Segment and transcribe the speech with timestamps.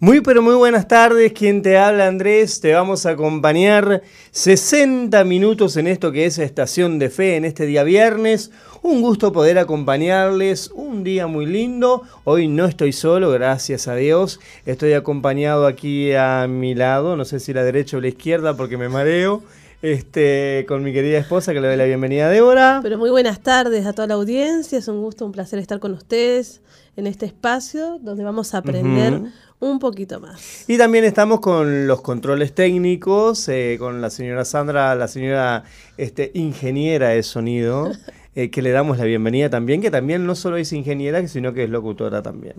[0.00, 5.76] Muy pero muy buenas tardes, quien te habla Andrés, te vamos a acompañar 60 minutos
[5.76, 8.52] en esto que es Estación de Fe en este día viernes.
[8.82, 12.04] Un gusto poder acompañarles, un día muy lindo.
[12.22, 14.38] Hoy no estoy solo, gracias a Dios.
[14.66, 18.76] Estoy acompañado aquí a mi lado, no sé si la derecha o la izquierda porque
[18.76, 19.42] me mareo.
[19.80, 22.80] Este, con mi querida esposa que le doy la bienvenida a Débora.
[22.82, 25.92] Pero muy buenas tardes a toda la audiencia, es un gusto, un placer estar con
[25.92, 26.62] ustedes
[26.96, 29.22] en este espacio donde vamos a aprender
[29.60, 30.64] un poquito más.
[30.68, 35.64] Y también estamos con los controles técnicos, eh, con la señora Sandra, la señora
[35.96, 37.90] este, ingeniera de sonido,
[38.34, 41.64] eh, que le damos la bienvenida también, que también no solo es ingeniera, sino que
[41.64, 42.54] es locutora también.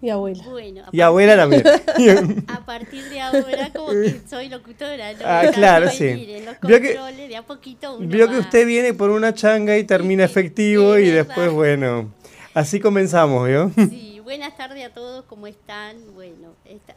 [0.00, 0.44] Y abuela.
[0.92, 1.64] y abuela también.
[2.48, 5.14] a partir de ahora como que soy locutora.
[5.14, 5.18] ¿no?
[5.24, 6.28] Ah, claro, sí.
[6.62, 10.98] vio que, de a poquito vio que usted viene por una changa y termina efectivo
[10.98, 12.12] y después, bueno,
[12.52, 13.70] así comenzamos, ¿vio?
[13.76, 16.14] Sí buenas tardes a todos, ¿cómo están?
[16.14, 16.54] Bueno,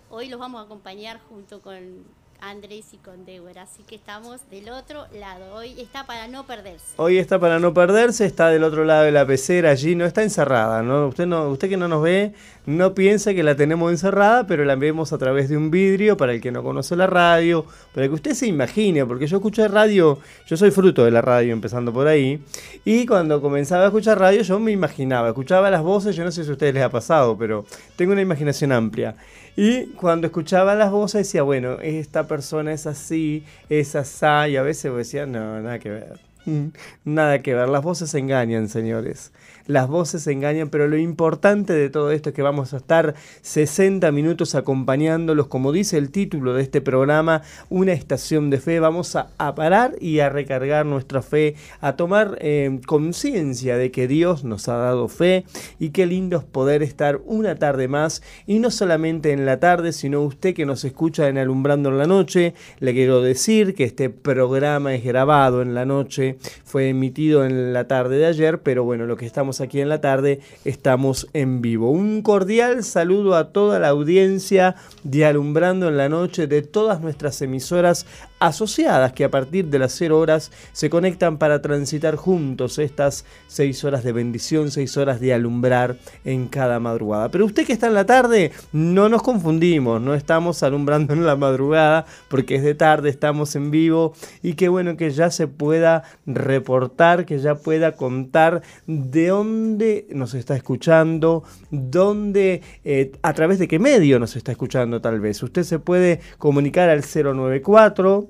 [0.09, 2.05] hoy los vamos a acompañar junto con
[2.39, 5.55] Andrés y con Débora, así que estamos del otro lado.
[5.55, 6.93] Hoy está para no perderse.
[6.97, 10.23] Hoy está para no perderse, está del otro lado de la pecera allí, no está
[10.23, 11.07] encerrada, ¿no?
[11.07, 12.33] Usted, no, usted que no nos ve,
[12.65, 16.33] no piensa que la tenemos encerrada, pero la vemos a través de un vidrio para
[16.33, 20.19] el que no conoce la radio, para que usted se imagine, porque yo escuché radio,
[20.45, 22.43] yo soy fruto de la radio, empezando por ahí,
[22.85, 26.43] y cuando comenzaba a escuchar radio yo me imaginaba, escuchaba las voces, yo no sé
[26.43, 29.15] si a ustedes les ha pasado, pero tengo una imaginación amplia.
[29.59, 34.61] Y cuando escuchaba las voces decía, bueno, esta persona es así, es así, y a
[34.61, 36.26] veces decía, no, nada que ver.
[37.05, 39.31] Nada que ver, las voces engañan, señores
[39.67, 44.11] las voces engañan, pero lo importante de todo esto es que vamos a estar 60
[44.11, 48.79] minutos acompañándolos, como dice el título de este programa, una estación de fe.
[48.79, 54.43] Vamos a, parar y a recargar nuestra fe, a tomar eh, conciencia de que Dios
[54.43, 55.45] nos ha dado fe
[55.79, 59.93] y qué lindo es poder estar una tarde más y no solamente en la tarde,
[59.93, 62.53] sino usted que nos escucha en Alumbrando en la Noche.
[62.79, 67.87] Le quiero decir que este programa es grabado en la noche, fue emitido en la
[67.87, 71.91] tarde de ayer, pero bueno, lo que estamos aquí en la tarde, estamos en vivo.
[71.91, 77.41] Un cordial saludo a toda la audiencia de Alumbrando en la Noche de todas nuestras
[77.41, 78.05] emisoras
[78.39, 83.83] asociadas que a partir de las 0 horas se conectan para transitar juntos estas 6
[83.83, 87.29] horas de bendición, 6 horas de alumbrar en cada madrugada.
[87.29, 91.35] Pero usted que está en la tarde, no nos confundimos, no estamos alumbrando en la
[91.35, 96.03] madrugada porque es de tarde, estamos en vivo y qué bueno que ya se pueda
[96.25, 103.67] reportar, que ya pueda contar de dónde nos está escuchando, dónde, eh, a través de
[103.67, 105.41] qué medio nos está escuchando tal vez.
[105.43, 108.26] Usted se puede comunicar al 094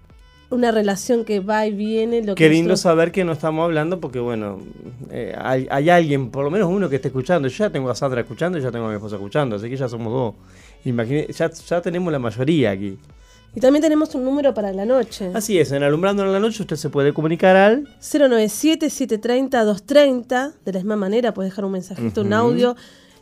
[0.50, 2.22] una relación que va y viene.
[2.22, 4.60] Lo Qué lindo saber que no estamos hablando, porque bueno,
[5.10, 7.48] eh, hay, alguien, por lo menos uno que esté escuchando.
[7.48, 9.76] Yo ya tengo a Sandra escuchando y ya tengo a mi esposa escuchando, así que
[9.76, 10.34] ya somos dos.
[10.84, 12.96] Imagine, ya, ya tenemos la mayoría aquí.
[13.54, 15.30] Y también tenemos un número para la noche.
[15.32, 20.54] Así es, en Alumbrando en la Noche usted se puede comunicar al 097-730-230.
[20.64, 22.74] De la misma manera, puedes dejar un mensajito, un audio.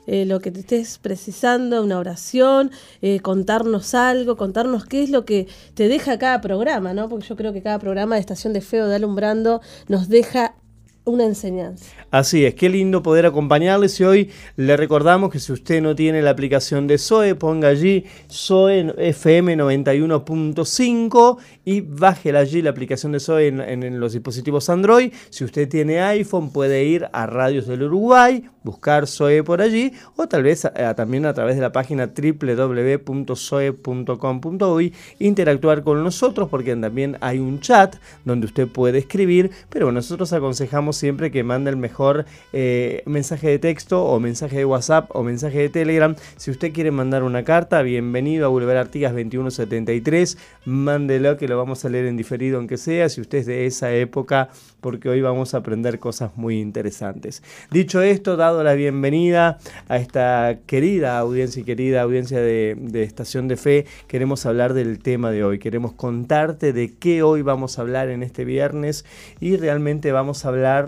[0.07, 2.71] Eh, lo que te estés precisando, una oración,
[3.03, 7.09] eh, contarnos algo, contarnos qué es lo que te deja cada programa, ¿no?
[7.09, 10.57] Porque yo creo que cada programa de Estación de Feo de Alumbrando nos deja
[11.05, 11.85] una enseñanza.
[12.11, 16.23] Así es, qué lindo poder acompañarles y hoy le recordamos que si usted no tiene
[16.23, 23.21] la aplicación de SOE, ponga allí SOE FM 91.5 y baje allí la aplicación de
[23.21, 25.13] SOE en, los dispositivos Android.
[25.31, 30.29] Si usted tiene iPhone puede ir a Radios del Uruguay, buscar SOE por allí o
[30.29, 37.41] tal vez también a través de la página www.soe.com.uy interactuar con nosotros porque también hay
[37.41, 43.03] un chat donde usted puede escribir, pero nosotros aconsejamos siempre que mande el mejor eh,
[43.07, 46.15] mensaje de texto o mensaje de WhatsApp o mensaje de Telegram.
[46.37, 50.39] Si usted quiere mandar una carta, bienvenido a Boulevard Artigas 2173.
[50.65, 53.09] Mándelo que lo vamos a leer en diferido aunque sea.
[53.09, 54.51] Si usted es de esa época,
[54.81, 57.43] porque hoy vamos a aprender cosas muy interesantes.
[57.71, 59.59] Dicho esto, dado la bienvenida
[59.89, 65.31] a esta querida audiencia y querida audiencia de Estación de Fe, queremos hablar del tema
[65.31, 65.59] de hoy.
[65.59, 69.05] Queremos contarte de qué hoy vamos a hablar en este viernes
[69.41, 70.82] y realmente vamos a hablar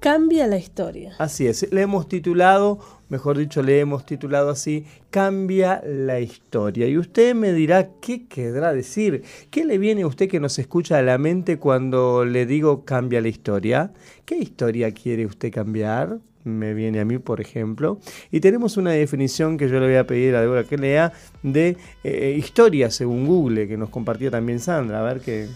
[0.00, 1.12] Cambia la historia.
[1.18, 2.78] Así es, le hemos titulado,
[3.10, 6.88] mejor dicho, le hemos titulado así, Cambia la historia.
[6.88, 9.24] Y usted me dirá, ¿qué querrá decir?
[9.50, 13.20] ¿Qué le viene a usted que nos escucha a la mente cuando le digo cambia
[13.20, 13.92] la historia?
[14.24, 16.18] ¿Qué historia quiere usted cambiar?
[16.44, 18.00] Me viene a mí, por ejemplo.
[18.30, 21.12] Y tenemos una definición que yo le voy a pedir a Débora que lea
[21.42, 25.00] de eh, historia según Google, que nos compartió también Sandra.
[25.00, 25.48] A ver qué...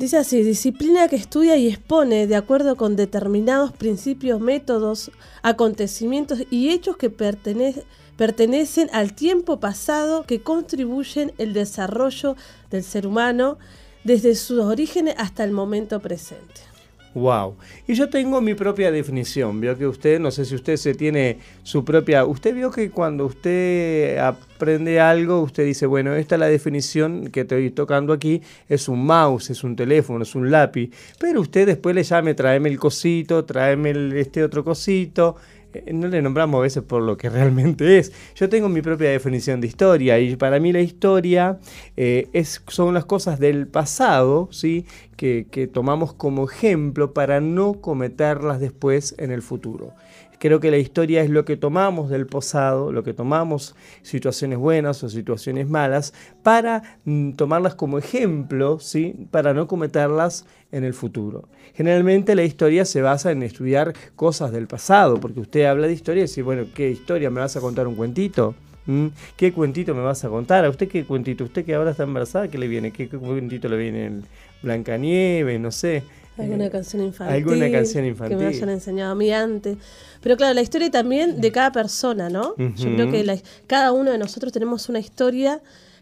[0.00, 5.10] Dice así, disciplina que estudia y expone de acuerdo con determinados principios, métodos,
[5.42, 12.34] acontecimientos y hechos que pertenecen al tiempo pasado que contribuyen el desarrollo
[12.70, 13.58] del ser humano
[14.02, 16.69] desde sus orígenes hasta el momento presente.
[17.14, 17.56] Wow.
[17.88, 19.60] Y yo tengo mi propia definición.
[19.60, 22.24] Vio que usted, no sé si usted se tiene su propia.
[22.24, 27.40] Usted vio que cuando usted aprende algo, usted dice, bueno, esta es la definición que
[27.40, 30.90] estoy tocando aquí, es un mouse, es un teléfono, es un lápiz.
[31.18, 35.34] Pero usted después le llame, tráeme el cosito, tráeme este otro cosito.
[35.74, 38.12] Eh, no le nombramos a veces por lo que realmente es.
[38.34, 41.58] Yo tengo mi propia definición de historia y para mí la historia
[41.96, 44.86] eh, es, son las cosas del pasado ¿sí?
[45.16, 49.94] que, que tomamos como ejemplo para no cometerlas después en el futuro.
[50.40, 55.04] Creo que la historia es lo que tomamos del pasado, lo que tomamos situaciones buenas
[55.04, 59.28] o situaciones malas, para mm, tomarlas como ejemplo, ¿sí?
[59.30, 61.50] para no cometerlas en el futuro.
[61.74, 66.20] Generalmente la historia se basa en estudiar cosas del pasado, porque usted habla de historia
[66.20, 67.30] y dice, bueno, ¿qué historia?
[67.30, 68.54] ¿Me vas a contar un cuentito?
[68.86, 69.08] ¿Mm?
[69.36, 70.64] ¿Qué cuentito me vas a contar?
[70.64, 71.44] ¿A usted qué cuentito?
[71.44, 72.92] ¿Usted que ahora está embarazada, qué le viene?
[72.92, 74.20] ¿Qué, cuentito le viene?
[74.62, 76.02] Blancanieves, no sé.
[76.38, 77.36] Alguna eh, canción infantil.
[77.36, 78.38] Alguna canción infantil.
[78.38, 79.76] Que me hayan enseñado a mí antes.
[80.22, 82.54] Pero claro, la historia también de cada persona, ¿no?
[82.56, 85.60] Yo creo que cada uno de nosotros tenemos una historia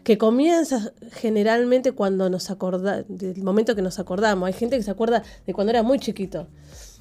[0.09, 4.47] que comienza generalmente cuando nos acordamos, del momento que nos acordamos.
[4.47, 6.47] Hay gente que se acuerda de cuando era muy chiquito,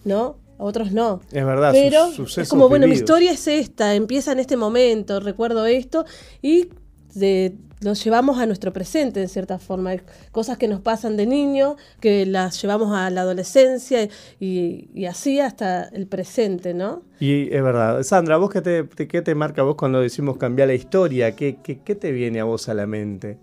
[0.04, 0.36] ¿no?
[0.58, 1.22] A otros no.
[1.32, 5.64] Es verdad, Pero es como, bueno, mi historia es esta, empieza en este momento, recuerdo
[5.64, 6.04] esto,
[6.42, 6.68] y
[7.14, 9.92] de los llevamos a nuestro presente de cierta forma.
[10.32, 14.08] Cosas que nos pasan de niño, que las llevamos a la adolescencia
[14.40, 17.02] y, así hasta el presente, ¿no?
[17.20, 18.02] Y es verdad.
[18.02, 21.36] Sandra, ¿vos qué te, qué te marca vos cuando decimos cambiar la historia?
[21.36, 23.38] ¿Qué, qué, qué te viene a vos a la mente?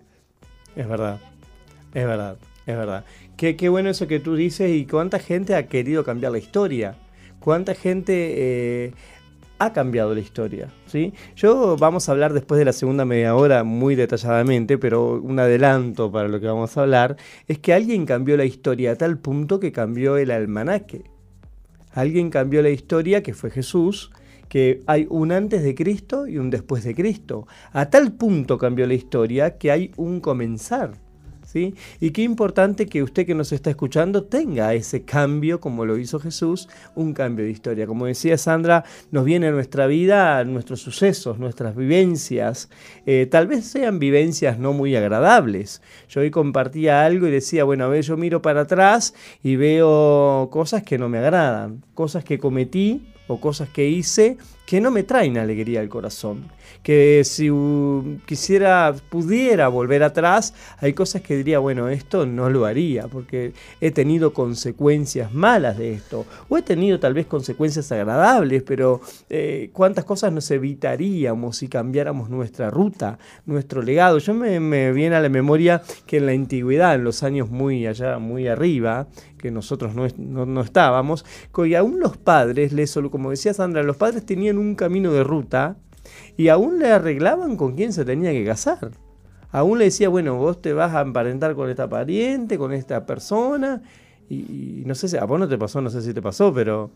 [0.74, 1.18] Es verdad,
[1.94, 2.36] es verdad,
[2.66, 3.04] es verdad.
[3.36, 6.96] Qué, qué bueno eso que tú dices y cuánta gente ha querido cambiar la historia.
[7.40, 8.34] Cuánta gente...
[8.36, 8.92] Eh,
[9.58, 10.68] ha cambiado la historia.
[10.86, 11.12] ¿sí?
[11.34, 16.10] Yo vamos a hablar después de la segunda media hora muy detalladamente, pero un adelanto
[16.10, 17.16] para lo que vamos a hablar
[17.48, 21.04] es que alguien cambió la historia a tal punto que cambió el almanaque.
[21.92, 24.10] Alguien cambió la historia que fue Jesús,
[24.48, 27.46] que hay un antes de Cristo y un después de Cristo.
[27.72, 31.05] A tal punto cambió la historia que hay un comenzar.
[31.54, 36.18] Y qué importante que usted que nos está escuchando tenga ese cambio, como lo hizo
[36.18, 37.86] Jesús, un cambio de historia.
[37.86, 42.68] Como decía Sandra, nos viene a nuestra vida nuestros sucesos, nuestras vivencias.
[43.06, 45.82] Eh, tal vez sean vivencias no muy agradables.
[46.08, 50.48] Yo hoy compartía algo y decía, bueno, a ver, yo miro para atrás y veo
[50.50, 54.36] cosas que no me agradan, cosas que cometí o cosas que hice
[54.66, 56.48] que no me traen alegría al corazón.
[56.82, 57.50] Que si
[58.26, 63.90] quisiera, pudiera volver atrás, hay cosas que diría, bueno, esto no lo haría, porque he
[63.90, 70.04] tenido consecuencias malas de esto, o he tenido tal vez consecuencias agradables, pero eh, cuántas
[70.04, 74.18] cosas nos evitaríamos si cambiáramos nuestra ruta, nuestro legado.
[74.18, 77.86] Yo me, me viene a la memoria que en la antigüedad, en los años muy
[77.86, 80.06] allá, muy arriba, que nosotros no,
[80.46, 81.24] no, estábamos,
[81.54, 85.76] que aún los padres, les, como decía Sandra, los padres tenían un camino de ruta
[86.36, 88.92] y aún le arreglaban con quién se tenía que casar.
[89.50, 93.82] Aún le decía, bueno, vos te vas a emparentar con esta pariente, con esta persona,
[94.28, 96.90] y, no sé si a vos no te pasó, no sé si te pasó, pero...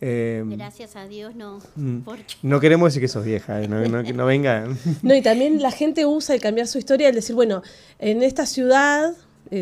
[0.00, 1.58] Eh, Gracias a Dios no.
[1.76, 1.98] Mm,
[2.42, 4.66] no queremos decir que sos vieja, eh, no, no, no venga.
[5.02, 7.62] No, y también la gente usa el cambiar su historia, el decir, bueno,
[7.98, 9.14] en esta ciudad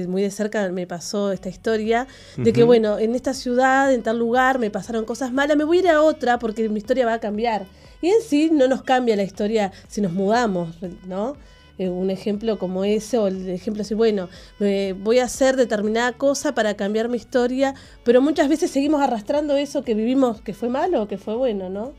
[0.06, 2.06] muy de cerca me pasó esta historia,
[2.37, 5.78] de que bueno, en esta ciudad, en tal lugar, me pasaron cosas malas, me voy
[5.78, 7.66] a ir a otra porque mi historia va a cambiar.
[8.00, 11.37] Y en sí no nos cambia la historia si nos mudamos, ¿no?
[11.78, 16.54] eh, un ejemplo como ese, o el ejemplo así, bueno, voy a hacer determinada cosa
[16.54, 21.02] para cambiar mi historia, pero muchas veces seguimos arrastrando eso que vivimos, que fue malo
[21.02, 21.92] o que fue bueno, ¿no?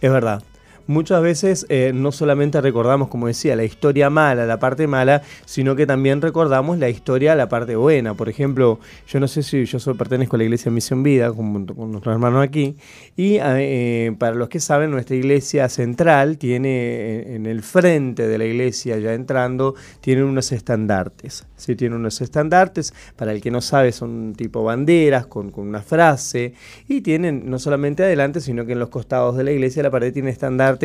[0.00, 0.42] Es verdad
[0.86, 5.76] muchas veces eh, no solamente recordamos, como decía, la historia mala, la parte mala, sino
[5.76, 8.14] que también recordamos la historia, la parte buena.
[8.14, 11.66] Por ejemplo, yo no sé si yo soy, pertenezco a la iglesia Misión Vida, con,
[11.66, 12.76] con nuestros aquí,
[13.16, 18.38] y eh, para los que saben, nuestra iglesia central tiene eh, en el frente de
[18.38, 21.46] la iglesia, ya entrando, tiene unos estandartes.
[21.56, 21.76] ¿sí?
[21.76, 26.54] Tiene unos estandartes, para el que no sabe, son tipo banderas con, con una frase,
[26.88, 30.12] y tienen no solamente adelante, sino que en los costados de la iglesia la pared
[30.12, 30.75] tiene estandartes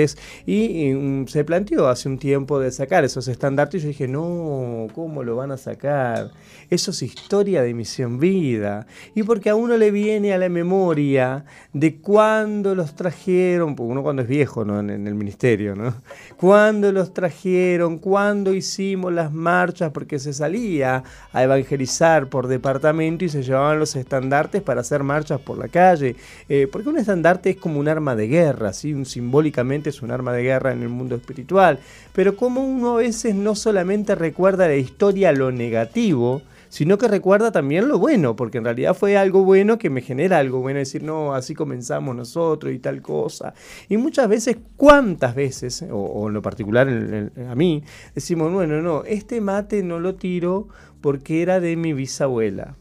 [0.46, 4.88] y, mm, se planteó hace un tiempo de sacar esos estandartes y yo dije, no,
[4.94, 6.32] ¿cómo lo van a sacar?
[6.70, 8.88] Eso es historia de misión vida.
[9.16, 14.22] Y porque a uno le viene a la memoria de cuando los trajeron, uno cuando
[14.22, 14.80] es viejo ¿no?
[14.80, 15.94] en, el ministerio, ¿no?
[16.38, 23.30] Cuando los trajeron, cuando hicimos las marchas, porque se salía a evangelizar por departamento y
[23.30, 26.16] se llevaban los estandartes para hacer marchas por la calle.
[26.50, 29.06] Eh, porque un estandarte es como un arma de guerra, ¿sí?
[29.06, 31.80] simbólicamente es un arma de guerra en el mundo espiritual,
[32.14, 37.52] pero como uno a veces no solamente recuerda la historia lo negativo, sino que recuerda
[37.52, 41.04] también lo bueno, porque en realidad fue algo bueno que me genera algo bueno, decir,
[41.04, 43.54] no, así comenzamos nosotros y tal cosa.
[43.90, 47.84] Y muchas veces, ¿cuántas veces, o, en lo particular a mí,
[48.16, 50.70] decimos, bueno, no, este mate no lo tiro
[51.02, 52.78] porque era de mi bisabuela.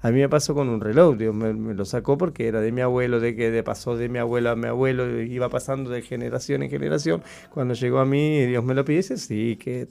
[0.00, 3.20] A mí me pasó con un reloj, me, lo sacó porque era de mi abuelo,
[3.20, 6.70] de que de pasó de mi abuelo a mi abuelo, iba pasando de generación en
[6.70, 7.22] generación.
[7.50, 9.88] Cuando llegó a mí, Dios me lo pidiese, sí, qué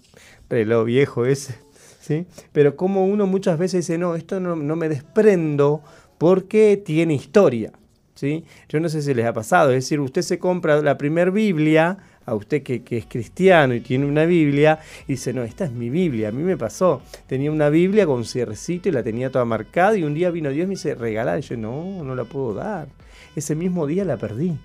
[0.49, 1.55] reloj viejo ese,
[2.01, 2.25] ¿sí?
[2.51, 5.81] Pero como uno muchas veces dice, no, esto no, no me desprendo
[6.17, 7.71] porque tiene historia,
[8.15, 8.45] ¿sí?
[8.69, 11.97] Yo no sé si les ha pasado, es decir, usted se compra la primera Biblia,
[12.25, 15.89] a usted que, es cristiano y tiene una Biblia y dice, no, esta es mi
[15.89, 17.01] Biblia, a mí me pasó.
[17.27, 20.65] Tenía una Biblia con cierrecito y la tenía toda marcada y un día vino Dios
[20.65, 21.37] y me dice, regalá.
[21.37, 22.87] Y yo, no, no la puedo dar.
[23.35, 24.57] Ese mismo día la perdí.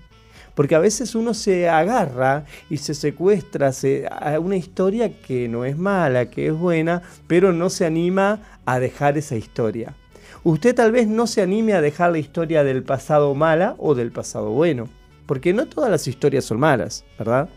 [0.55, 3.71] Porque a veces uno se agarra y se secuestra
[4.11, 8.79] a una historia que no es mala, que es buena, pero no se anima a
[8.79, 9.95] dejar esa historia.
[10.43, 14.11] Usted tal vez no se anime a dejar la historia del pasado mala o del
[14.11, 14.89] pasado bueno.
[15.31, 17.47] Porque no todas las historias son malas, ¿verdad?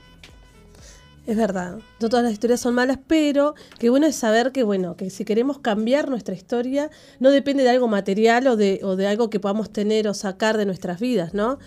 [1.26, 4.94] Es verdad, no todas las historias son malas, pero qué bueno es saber que, bueno,
[4.94, 6.88] que si queremos cambiar nuestra historia,
[7.18, 10.56] no depende de algo material o de, o de algo que podamos tener o sacar
[10.56, 11.58] de nuestras vidas, ¿no?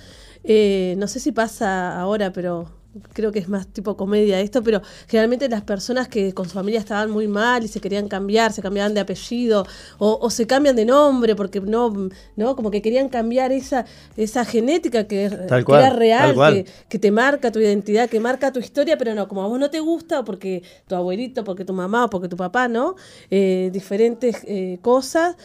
[0.46, 2.72] Eh, no sé si pasa ahora, pero
[3.14, 6.80] creo que es más tipo comedia esto, pero generalmente las personas que con su familia
[6.80, 9.66] estaban muy mal y se querían cambiar, se cambiaban de apellido
[9.98, 13.86] o, se cambian de nombre porque no, no, como que querían cambiar esa,
[14.16, 19.14] esa genética que, era real, que, te marca tu identidad, que marca tu historia, pero
[19.16, 22.28] no, como a vos no te gusta, porque tu abuelito, porque tu mamá, o porque
[22.28, 22.96] tu papá, ¿no?
[23.30, 25.36] Eh, diferentes eh, cosas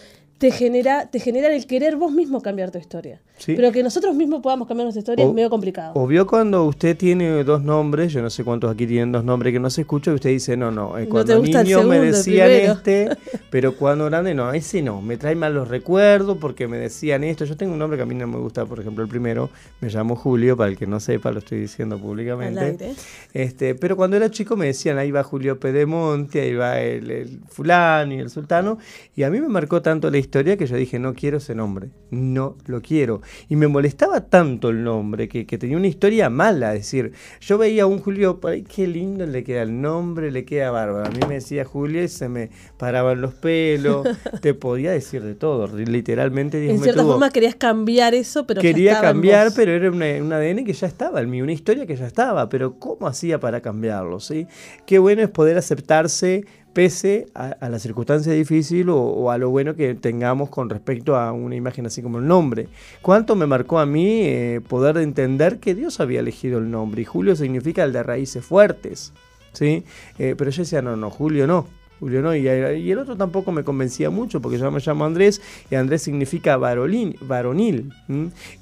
[0.42, 3.20] te genera, te genera el querer vos mismo cambiar tu historia.
[3.44, 5.92] Pero que nosotros mismos podamos cambiar nuestra historia es medio complicado.
[5.94, 9.52] O vio cuando usted tiene dos nombres, yo no sé cuántos aquí tienen dos nombres
[9.52, 13.08] que no se escucha, y usted dice, no, no, eh, cuando niño me decían este,
[13.50, 17.44] pero cuando grande, no, ese no, me trae malos recuerdos porque me decían esto.
[17.44, 19.88] Yo tengo un nombre que a mí no me gusta, por ejemplo, el primero, me
[19.88, 22.94] llamo Julio, para el que no sepa, lo estoy diciendo públicamente.
[23.32, 27.40] Este, pero cuando era chico me decían, ahí va Julio Pedemonte, ahí va el, el
[27.48, 28.78] fulano y el sultano,
[29.16, 31.90] y a mí me marcó tanto la historia que yo dije, no quiero ese nombre,
[32.10, 33.21] no lo quiero.
[33.48, 36.74] Y me molestaba tanto el nombre que, tenía una historia mala.
[36.74, 40.44] Es decir, yo veía a un Julio, ay, qué lindo le queda el nombre, le
[40.44, 41.06] queda bárbaro.
[41.06, 44.06] A mí me decía Julio y se me paraban los pelos.
[44.40, 46.60] Te podía decir de todo, literalmente.
[46.60, 48.60] Dios en cierta forma querías cambiar eso, pero.
[48.60, 51.96] Quería cambiar, pero era una, un ADN que ya estaba en mí, una historia que
[51.96, 52.48] ya estaba.
[52.48, 54.20] Pero ¿cómo hacía para cambiarlo?
[54.20, 54.46] ¿sí?
[54.86, 59.94] Qué bueno es poder aceptarse pese a, la circunstancia difícil o, a lo bueno que
[59.94, 62.68] tengamos con respecto a una imagen así como el nombre.
[63.00, 67.02] ¿Cuánto me marcó a mí eh, poder entender que Dios había elegido el nombre?
[67.02, 69.12] Y Julio significa el de raíces fuertes.
[69.52, 69.84] ¿sí?
[70.18, 71.66] Eh, pero yo decía, no, no, Julio no.
[72.00, 75.76] Julio no, y, el otro tampoco me convencía mucho porque yo me llamo Andrés y
[75.76, 77.92] Andrés significa varonil.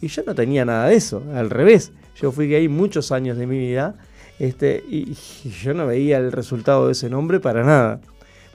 [0.03, 1.93] Y yo no tenía nada de eso, al revés.
[2.17, 3.97] Yo fui gay muchos años de mi vida
[4.41, 5.15] este, y,
[5.63, 8.01] yo no veía el resultado de ese nombre para nada.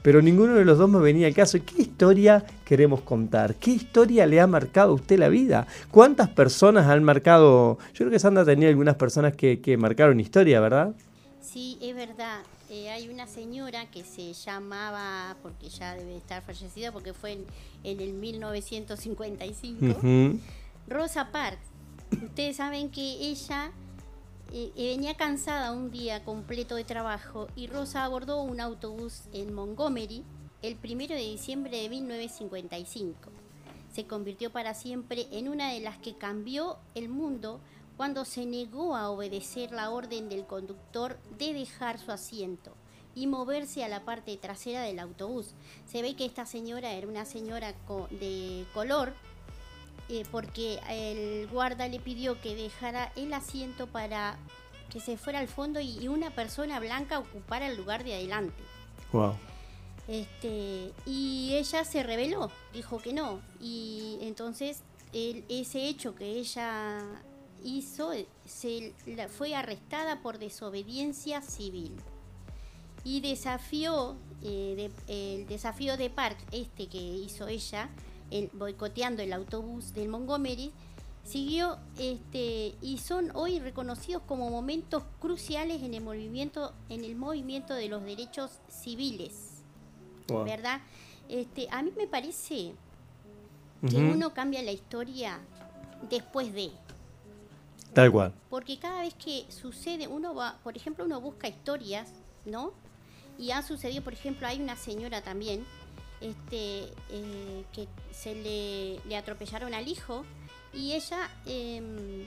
[0.02, 1.58] Pero ninguno de los dos me venía al caso.
[1.64, 3.54] ¿Qué historia queremos contar?
[3.54, 5.68] ¿Qué historia le ha marcado a usted la vida?
[5.90, 7.78] ¿Cuántas personas han marcado?
[7.94, 10.92] Yo creo que Sandra tenía algunas personas que, marcaron historia, ¿verdad?
[11.40, 12.40] Sí, es verdad.
[12.68, 17.44] Eh, hay una señora que se llamaba, porque ya debe estar fallecida, porque fue en,
[17.84, 20.40] en el 1955,
[20.88, 21.58] Rosa Parks.
[22.24, 23.70] Ustedes saben que ella
[24.50, 30.24] venía cansada un día completo de trabajo y Rosa abordó un autobús en Montgomery
[30.62, 33.30] el 1 de diciembre de 1955.
[33.92, 37.60] Se convirtió para siempre en una de las que cambió el mundo
[37.96, 42.74] cuando se negó a obedecer la orden del conductor de dejar su asiento
[43.14, 45.54] y moverse a la parte trasera del autobús.
[45.86, 47.74] Se ve que esta señora era una señora
[48.10, 49.14] de color
[50.08, 54.36] eh, porque el guarda le pidió que dejara el asiento para
[54.90, 58.62] que se fuera al fondo y, una persona blanca ocupara el lugar de adelante.
[59.12, 59.34] Wow.
[60.08, 63.40] Este, y ella se rebeló, dijo que no.
[63.60, 64.82] Y entonces
[65.12, 67.02] ese hecho que ella
[67.64, 68.12] hizo
[68.44, 68.92] se,
[69.36, 71.96] fue arrestada por desobediencia civil.
[73.02, 77.88] Y desafió, eh, el desafío de Park, este que hizo ella,
[78.52, 80.72] boicoteando el autobús del Montgomery,
[81.24, 87.74] siguió este, y son hoy reconocidos como momentos cruciales en el movimiento, en el movimiento
[87.74, 89.62] de los derechos civiles.
[90.28, 90.80] ¿Verdad?
[91.28, 92.74] Este, a mí me parece
[93.88, 95.38] que uno cambia la historia
[96.10, 96.72] después de.
[97.92, 98.32] Tal cual.
[98.50, 102.10] Porque cada vez que sucede, uno va, por ejemplo, uno busca historias,
[102.44, 102.72] ¿no?
[103.38, 105.64] Y ha sucedido, por ejemplo, hay una señora también
[106.20, 110.24] este, eh, que se le, le, atropellaron al hijo
[110.72, 112.24] y ella em,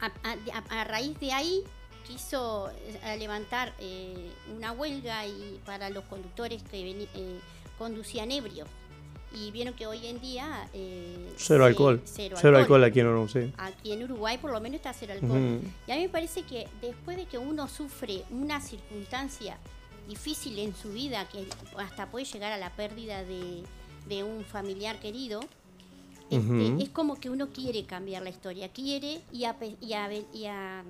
[0.00, 1.62] a, raíz de ahí
[2.06, 2.70] quiso
[3.04, 7.08] eh, levantar eh, una huelga y para los conductores que
[7.78, 8.68] conducían ebrios.
[9.32, 10.68] Y vieron que hoy en día
[11.36, 12.00] cero alcohol.
[12.04, 12.84] cero, alcohol.
[12.84, 15.60] aquí en Uruguay aquí en Uruguay por lo menos está cero alcohol.
[15.88, 19.58] Y a mí me parece que después de que uno sufre una circunstancia
[20.08, 21.46] difícil en su vida, que
[21.78, 23.64] hasta puede llegar a la pérdida de,
[24.22, 25.40] un familiar querido,
[26.30, 30.84] este, es como que uno quiere cambiar la historia, quiere y a, y a,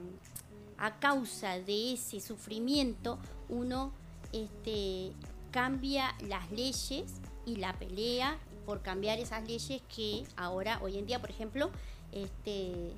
[1.01, 3.19] causa de ese sufrimiento
[3.49, 3.93] uno
[4.33, 5.13] este,
[5.51, 11.21] cambia las leyes y la pelea por cambiar esas leyes que ahora, hoy en día,
[11.21, 11.71] por ejemplo,
[12.13, 12.93] este,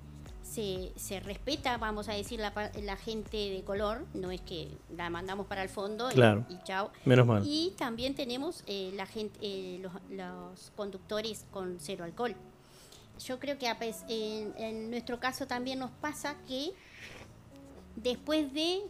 [0.46, 5.10] se, se respeta, vamos a decir, la, la, gente de color, no es que la
[5.10, 6.90] mandamos para el fondo y, chao.
[7.04, 7.42] Menos mal.
[7.44, 12.34] Y también tenemos eh, la gente, eh, los, conductores con cero alcohol.
[13.24, 13.72] Yo creo que
[14.08, 16.72] en, nuestro caso también nos pasa que
[17.96, 18.82] después de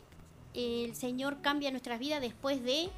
[0.54, 2.88] el Señor cambia nuestras vidas después de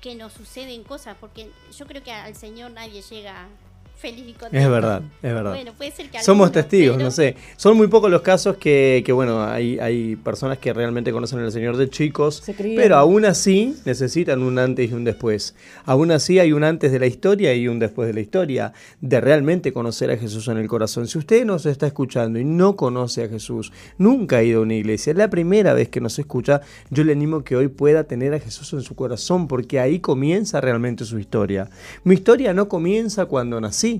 [0.00, 3.48] que nos suceden cosas, porque yo creo que al Señor nadie llega
[3.96, 4.56] feliz y contento.
[4.56, 5.52] Es verdad, es verdad.
[5.52, 7.34] Bueno, puede ser que Somos testigos, no sé.
[7.56, 11.50] Son muy pocos los casos que, que bueno, hay, hay personas que realmente conocen al
[11.50, 12.42] Señor de chicos,
[12.76, 15.54] pero aún así necesitan un antes y un después.
[15.84, 19.20] Aún así hay un antes de la historia y un después de la historia, de
[19.20, 21.08] realmente conocer a Jesús en el corazón.
[21.08, 24.74] Si usted nos está escuchando y no conoce a Jesús, nunca ha ido a una
[24.74, 28.34] iglesia, es la primera vez que nos escucha, yo le animo que hoy pueda tener
[28.34, 31.70] a Jesús en su corazón, porque ahí comienza realmente su historia.
[32.04, 33.95] Mi historia no comienza cuando nací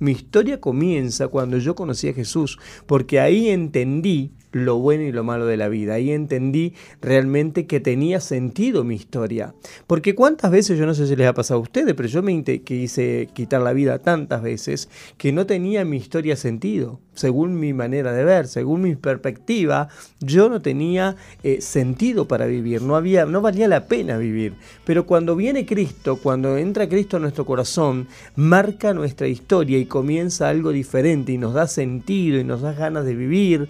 [0.00, 5.24] mi historia comienza cuando yo conocí a Jesús, porque ahí entendí lo bueno y lo
[5.24, 5.94] malo de la vida.
[5.94, 9.54] Ahí entendí realmente que tenía sentido mi historia.
[9.86, 12.42] Porque cuántas veces, yo no sé si les ha pasado a ustedes, pero yo me
[12.42, 17.00] quise quitar la vida tantas veces que no tenía mi historia sentido.
[17.14, 19.88] Según mi manera de ver, según mi perspectiva,
[20.20, 24.54] yo no tenía eh, sentido para vivir, no, había, no valía la pena vivir.
[24.86, 30.48] Pero cuando viene Cristo, cuando entra Cristo a nuestro corazón, marca nuestra historia y comienza
[30.48, 33.68] algo diferente y nos da sentido y nos da ganas de vivir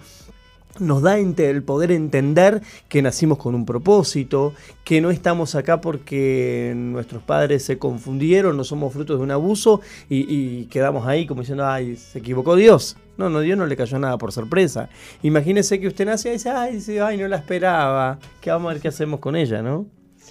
[0.79, 4.53] nos da el poder entender que nacimos con un propósito,
[4.83, 9.81] que no estamos acá porque nuestros padres se confundieron, no somos frutos de un abuso
[10.09, 12.97] y, quedamos ahí como diciendo, ay, se equivocó Dios.
[13.17, 14.89] No, no, Dios no le cayó nada por sorpresa.
[15.21, 18.81] Imagínese que usted nace y dice, ay, ay, no la esperaba, ¿Qué vamos a ver
[18.81, 19.85] qué hacemos con ella, ¿no?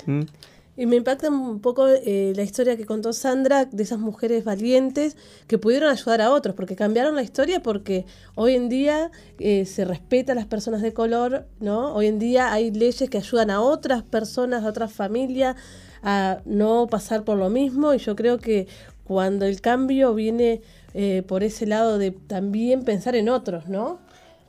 [0.07, 0.22] ¿Mm?
[0.81, 5.14] Y me impacta un poco eh, la historia que contó Sandra de esas mujeres valientes
[5.47, 9.85] que pudieron ayudar a otros, porque cambiaron la historia porque hoy en día eh, se
[9.85, 11.93] respeta a las personas de color, ¿no?
[11.95, 15.55] Hoy en día hay leyes que ayudan a otras personas, a otras familias
[16.03, 18.66] a no pasar por lo mismo y yo creo que
[19.05, 20.62] cuando el cambio viene
[20.95, 23.99] eh, por ese lado de también pensar en otros, ¿no?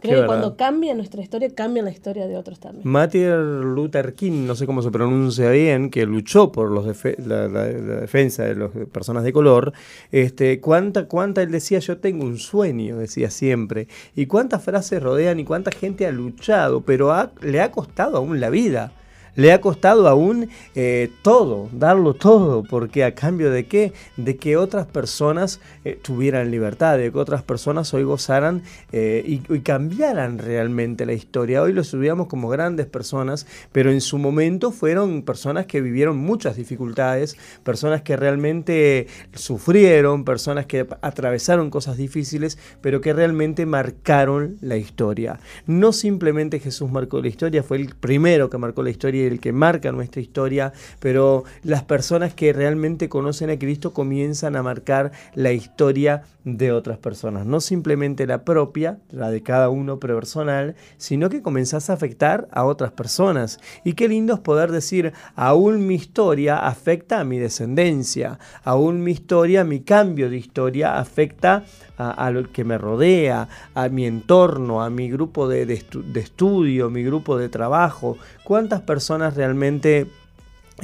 [0.01, 2.81] Creo que cuando cambia nuestra historia, cambia la historia de otros también.
[2.83, 6.85] Martin Luther King, no sé cómo se pronuncia bien, que luchó por los
[7.19, 9.73] la, defensa de las personas de color,
[10.11, 15.39] este, cuánta, cuánta él decía, yo tengo un sueño, decía siempre, y cuántas frases rodean
[15.39, 18.91] y cuánta gente ha luchado, pero le ha costado aún la vida
[19.36, 23.94] Le ha costado aún eh, todo, darlo todo, porque a cambio de qué?
[24.17, 29.39] De que otras personas eh, tuvieran libertad, de que otras personas hoy gozaran eh, y,
[29.60, 31.62] cambiaran realmente la historia.
[31.62, 36.58] Hoy los estudiamos como grandes personas, pero en su momento fueron personas que vivieron muchas
[36.58, 44.76] dificultades, personas que realmente sufrieron, personas que atravesaron cosas difíciles, pero que realmente marcaron la
[44.76, 45.39] historia.
[45.67, 49.51] No simplemente Jesús marcó la historia, fue el primero que marcó la historia el que
[49.51, 55.51] marca nuestra historia, pero las personas que realmente conocen a Cristo comienzan a marcar la
[55.51, 61.41] historia de otras personas, no simplemente la propia, la de cada uno personal, sino que
[61.41, 63.60] comenzás a afectar a otras personas.
[63.84, 69.12] Y qué lindo es poder decir, aún mi historia afecta a mi descendencia, aún mi
[69.12, 71.63] historia, mi cambio de historia afecta
[72.09, 77.03] a, lo que me rodea, a mi entorno, a mi grupo de, de estudio, mi
[77.03, 78.17] grupo de trabajo.
[78.43, 80.07] ¿Cuántas personas realmente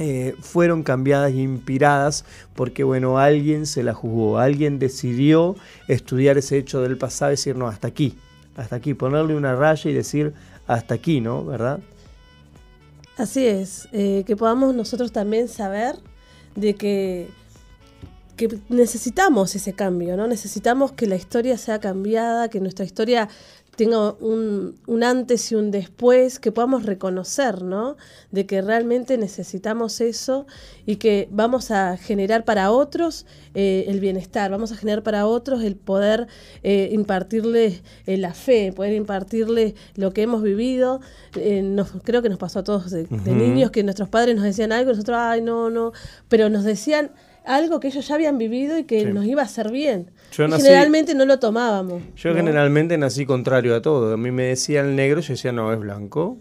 [0.00, 5.56] eh, fueron cambiadas e inspiradas porque, bueno, alguien se la jugó, alguien decidió
[5.88, 8.16] estudiar ese hecho del pasado y decir, no, hasta aquí,
[8.56, 10.34] hasta aquí, ponerle una raya y decir,
[10.68, 11.44] hasta aquí, ¿no?
[11.44, 11.80] ¿Verdad?
[13.16, 15.96] Así es, eh, que podamos nosotros también saber
[16.54, 17.28] de que,
[18.38, 20.26] que necesitamos ese cambio, ¿no?
[20.26, 23.28] Necesitamos que la historia sea cambiada, que nuestra historia
[23.76, 27.96] tenga un, un, antes y un después, que podamos reconocer, ¿no?
[28.32, 30.46] De que realmente necesitamos eso
[30.84, 33.24] y que vamos a generar para otros
[33.54, 36.26] eh, el bienestar, vamos a generar para otros el poder
[36.62, 41.00] eh, impartirles eh, la fe, poder impartirles lo que hemos vivido.
[41.62, 43.22] Nos, creo que nos pasó a todos de, uh -huh.
[43.22, 45.92] de, niños que nuestros padres nos decían algo, nosotros, ay, no, no,
[46.28, 47.12] pero nos decían
[47.48, 49.06] algo que ellos ya habían vivido y que sí.
[49.06, 50.10] nos iba a hacer bien.
[50.32, 52.02] Yo nací, generalmente no lo tomábamos.
[52.16, 52.36] Yo ¿no?
[52.36, 54.12] generalmente nací contrario a todo.
[54.12, 56.38] A mí me decía el negro, yo decía, no, es blanco.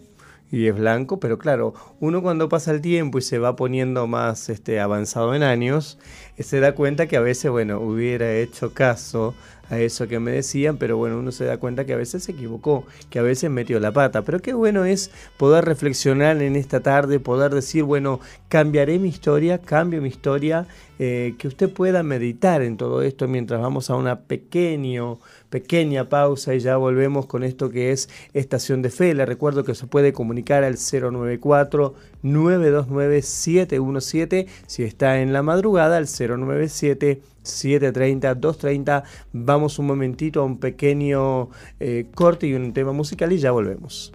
[0.49, 4.47] Y es blanco, pero claro, uno cuando pasa el tiempo y se va poniendo más
[4.47, 5.97] este, avanzado en años,
[6.39, 9.35] se da cuenta que a veces, bueno, hubiera hecho caso
[9.69, 12.31] a eso que me decían, pero bueno, uno se da cuenta que a veces se
[12.31, 14.21] equivocó, que a veces metió la pata.
[14.23, 19.59] Pero qué bueno es poder reflexionar en esta tarde, poder decir, bueno, cambiaré mi historia,
[19.59, 20.67] cambio mi historia,
[20.99, 26.55] eh, que usted pueda meditar en todo esto mientras vamos a una pequeño, pequeña pausa
[26.55, 29.13] y ya volvemos con esto que es Estación de Fe.
[29.13, 35.97] Le recuerdo que se puede comunicar al 094 929 717 si está en la madrugada
[35.97, 39.03] al 097 7.30, 2.30.
[39.33, 44.11] Vamos un momentito a un pequeño eh, corte y un tema musical y ya volvemos.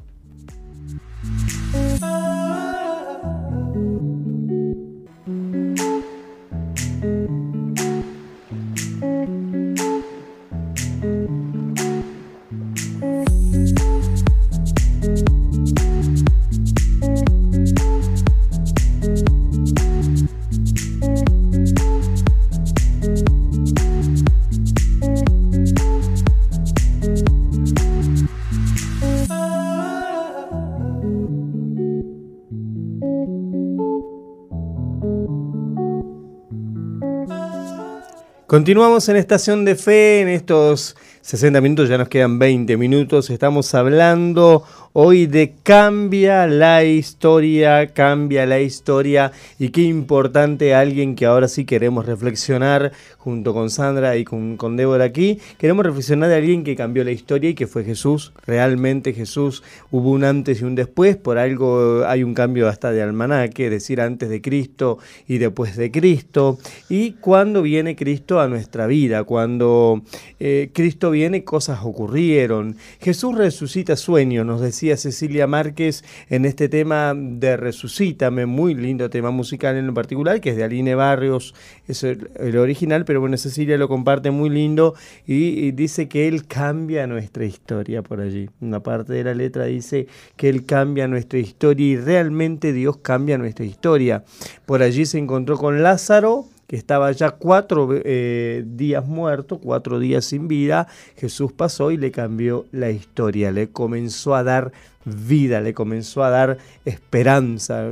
[38.53, 43.75] Continuamos en Estación de Fe, en estos 60 minutos, ya nos quedan 20 minutos, estamos
[43.75, 44.63] hablando
[44.95, 49.33] hoy de cambia la historia, cambia la historia.
[49.59, 54.77] Y qué importante alguien que ahora sí queremos reflexionar junto con Sandra y con, con,
[54.77, 59.13] Débora aquí, queremos reflexionar de alguien que cambió la historia y que fue Jesús, realmente
[59.13, 63.71] Jesús, hubo un antes y un después, por algo hay un cambio hasta de almanaque,
[63.71, 69.23] decir, antes de Cristo y después de Cristo, y cuando viene Cristo a nuestra vida,
[69.23, 70.03] cuando
[70.41, 77.15] eh, Cristo viene cosas ocurrieron, Jesús resucita sueños, nos decía Cecilia Márquez en este tema
[77.17, 81.55] de Resucítame, muy lindo tema musical en lo particular, que es de Aline Barrios,
[81.87, 84.95] es el, original, pero bueno, Cecilia lo comparte muy lindo
[85.27, 88.51] y, dice que él cambia nuestra historia por allí.
[88.61, 93.39] Una parte de la letra dice que él cambia nuestra historia y realmente Dios cambia
[93.39, 94.25] nuestra historia.
[94.67, 100.25] Por allí se encontró con Lázaro, que estaba ya cuatro eh, días muerto, cuatro días
[100.25, 104.73] sin vida, Jesús pasó y le cambió la historia, le comenzó a dar
[105.05, 107.91] vida, le comenzó a dar esperanza,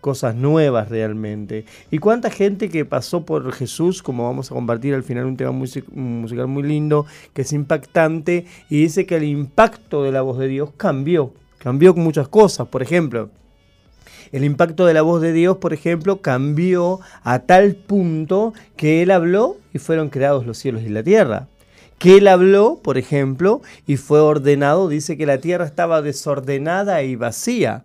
[0.00, 1.64] cosas nuevas realmente.
[1.90, 5.52] ¿Y cuánta gente que pasó por Jesús, como vamos a compartir al final un tema
[5.52, 10.38] music musical muy lindo, que es impactante, y dice que el impacto de la voz
[10.38, 13.30] de Dios cambió, cambió muchas cosas, por ejemplo,
[14.32, 19.10] el impacto de la voz de Dios, por ejemplo, cambió a tal punto que Él
[19.10, 21.48] habló y fueron creados los cielos y la tierra.
[21.98, 27.14] Que Él habló, por ejemplo, y fue ordenado, dice que la tierra estaba desordenada y
[27.14, 27.84] vacía.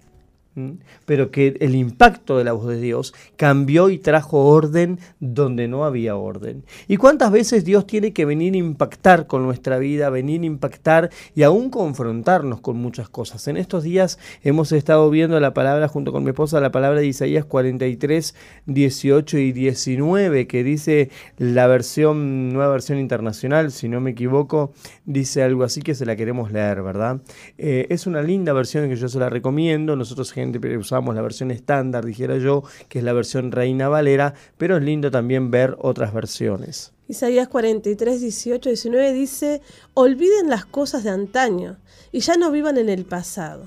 [1.06, 5.86] Pero que el impacto de la voz de Dios cambió y trajo orden donde no
[5.86, 6.64] había orden.
[6.88, 11.10] ¿Y cuántas veces Dios tiene que venir a impactar con nuestra vida, venir a impactar
[11.36, 13.48] y aún confrontarnos con muchas cosas?
[13.48, 17.08] En estos días hemos estado viendo la palabra junto con mi esposa, la palabra de
[17.08, 24.12] Isaías 43, 18 y 19, que dice la versión, nueva versión internacional, si no me
[24.12, 24.74] equivoco,
[25.06, 27.22] dice algo así que se la queremos leer, ¿verdad?
[27.58, 29.96] Eh, es una linda versión que yo se la recomiendo.
[29.96, 30.32] Nosotros,
[30.78, 35.12] usamos la versión estándar, dijera yo, que es la versión Reina Valera, pero es lindo
[35.12, 36.94] también ver otras versiones.
[37.08, 39.62] Isaías 43, 18, 19 dice,
[39.94, 41.78] olviden las cosas de antaño
[42.12, 43.66] y ya no vivan en el pasado.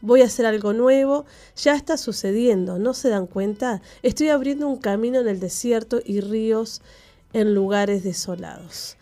[0.00, 3.82] Voy a hacer algo nuevo, ya está sucediendo, ¿no se dan cuenta?
[4.02, 6.82] Estoy abriendo un camino en el desierto y ríos
[7.32, 8.97] en lugares desolados.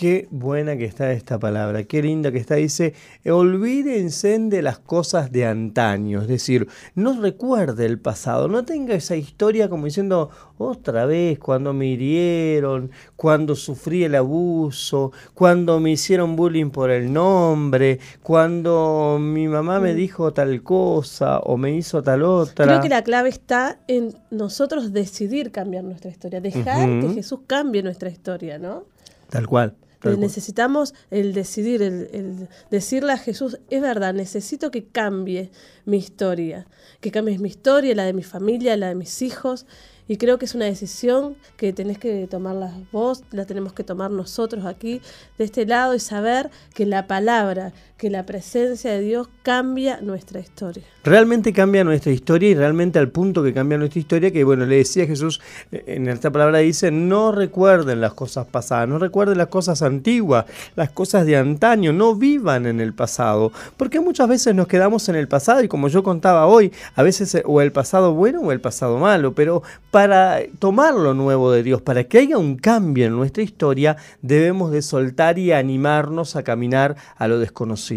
[0.00, 2.54] Qué buena que está esta palabra, qué linda que está.
[2.54, 2.94] Dice,
[3.26, 9.14] olvídense de las cosas de antaño, es decir, no recuerde el pasado, no tenga esa
[9.16, 16.34] historia como diciendo, otra vez, cuando me hirieron, cuando sufrí el abuso, cuando me hicieron
[16.34, 19.96] bullying por el nombre, cuando mi mamá me mm.
[19.96, 22.64] dijo tal cosa o me hizo tal otra.
[22.64, 27.82] Creo que la clave está en nosotros decidir cambiar nuestra historia, dejar que Jesús cambie
[27.82, 28.84] nuestra historia, ¿no?
[29.28, 29.76] Tal cual.
[30.02, 35.50] Necesitamos el decidir, el, decirle a Jesús, es verdad, necesito que cambie
[35.84, 36.66] mi historia,
[37.00, 39.66] que cambie mi historia, la de mi familia, la de mis hijos.
[40.08, 44.10] Y creo que es una decisión que tenés que tomarla vos, la tenemos que tomar
[44.10, 45.00] nosotros aquí,
[45.38, 50.40] de este lado, y saber que la palabra, que la presencia de Dios cambia nuestra
[50.40, 50.82] historia.
[51.04, 54.76] Realmente cambia nuestra historia y realmente al punto que cambia nuestra historia, que bueno, le
[54.76, 55.38] decía Jesús,
[55.70, 60.46] eh, en esta palabra dice, no recuerden las cosas pasadas, no recuerden las cosas antiguas,
[60.76, 65.16] las cosas de antaño, no vivan en el pasado, porque muchas veces nos quedamos en
[65.16, 68.50] el pasado y como yo contaba hoy, a veces eh, o el pasado bueno o
[68.50, 73.04] el pasado malo, pero para tomar lo nuevo de Dios, para que haya un cambio
[73.04, 77.89] en nuestra historia, debemos de soltar y animarnos a caminar a lo desconocido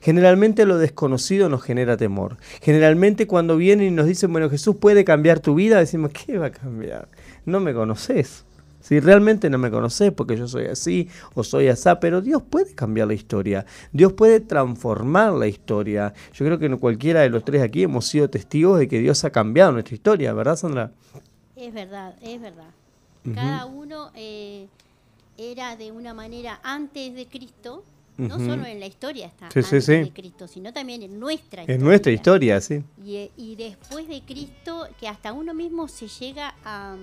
[0.00, 2.36] Generalmente lo desconocido nos genera temor.
[2.62, 6.46] Generalmente cuando vienen y nos dicen, bueno, Jesús puede cambiar tu vida, decimos, ¿qué va
[6.46, 7.08] a cambiar?
[7.44, 8.44] No me conoces.
[8.80, 12.74] Si realmente no me conoces porque yo soy así o soy así, pero Dios puede
[12.74, 13.66] cambiar la historia.
[13.92, 16.14] Dios puede transformar la historia.
[16.32, 19.30] Yo creo que cualquiera de los tres aquí hemos sido testigos de que Dios ha
[19.30, 20.92] cambiado nuestra historia, ¿verdad, Sandra?
[21.56, 22.70] Es verdad, es verdad.
[23.34, 24.66] Cada uno eh,
[25.36, 27.84] era de una manera antes de Cristo
[28.16, 31.74] no solo en la historia está de Cristo, sino también en nuestra historia.
[31.74, 32.82] En nuestra historia, sí.
[33.04, 36.96] Y, después de Cristo, que hasta uno mismo se llega a,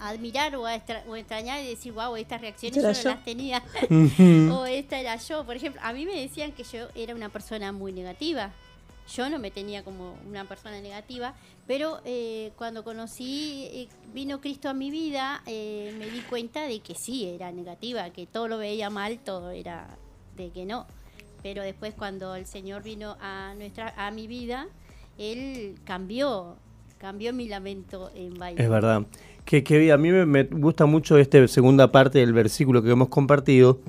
[0.00, 3.62] admirar o a extrañar y decir, wow, estas reacciones yo no las tenía.
[4.52, 5.44] o esta era yo.
[5.44, 8.52] Por ejemplo, a mí me decían que yo era una persona muy negativa
[9.14, 11.34] yo no me tenía como una persona negativa,
[11.66, 16.80] pero eh, cuando conocí, eh, vino Cristo a mi vida, eh, me di cuenta de
[16.80, 19.96] que sí, era negativa, que todo lo veía mal, todo era
[20.36, 20.86] de que no.
[21.42, 24.66] Pero después cuando el Señor vino a, nuestra, a mi vida,
[25.16, 26.56] Él cambió,
[26.98, 28.62] cambió mi lamento en baile.
[28.62, 29.06] Es verdad.
[29.44, 33.08] Que, que a mí me, me gusta mucho esta segunda parte del versículo que hemos
[33.08, 33.80] compartido,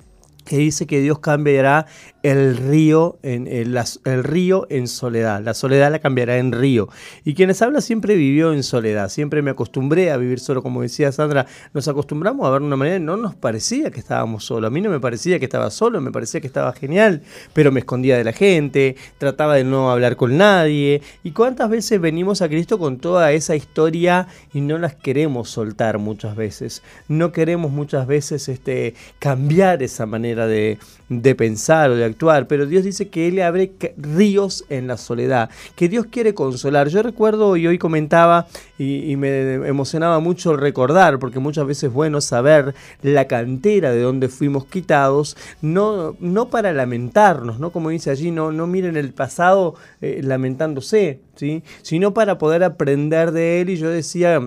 [0.49, 1.85] que dice que Dios cambiará
[2.23, 3.77] el río en el,
[4.23, 5.43] río en soledad.
[5.43, 6.89] La soledad la cambiará en río.
[7.23, 9.09] Y quienes habla siempre vivió en soledad.
[9.09, 11.45] Siempre me acostumbré a vivir solo, como decía Sandra.
[11.71, 12.97] Nos acostumbramos a ver de una manera.
[12.97, 14.69] No nos parecía que estábamos solos.
[14.69, 16.01] A mí no me parecía que estaba solo.
[16.01, 17.21] Me parecía que estaba genial.
[17.53, 18.95] Pero me escondía de la gente.
[19.19, 21.03] Trataba de no hablar con nadie.
[21.23, 25.99] Y cuántas veces venimos a Cristo con toda esa historia y no las queremos soltar
[25.99, 26.81] muchas veces.
[27.07, 30.77] No queremos muchas veces este, cambiar esa manera de,
[31.09, 35.49] de pensar o de actuar, pero Dios dice que Él abre ríos en la soledad,
[35.75, 36.87] que Dios quiere consolar.
[36.89, 38.47] Yo recuerdo y hoy comentaba
[38.77, 44.29] y, me emocionaba mucho recordar, porque muchas veces es bueno saber la cantera de donde
[44.29, 47.71] fuimos quitados, no, no para lamentarnos, ¿no?
[47.71, 51.63] como dice allí, no, no miren el pasado eh, lamentándose, ¿sí?
[51.81, 53.69] sino para poder aprender de Él.
[53.71, 54.39] Y yo decía,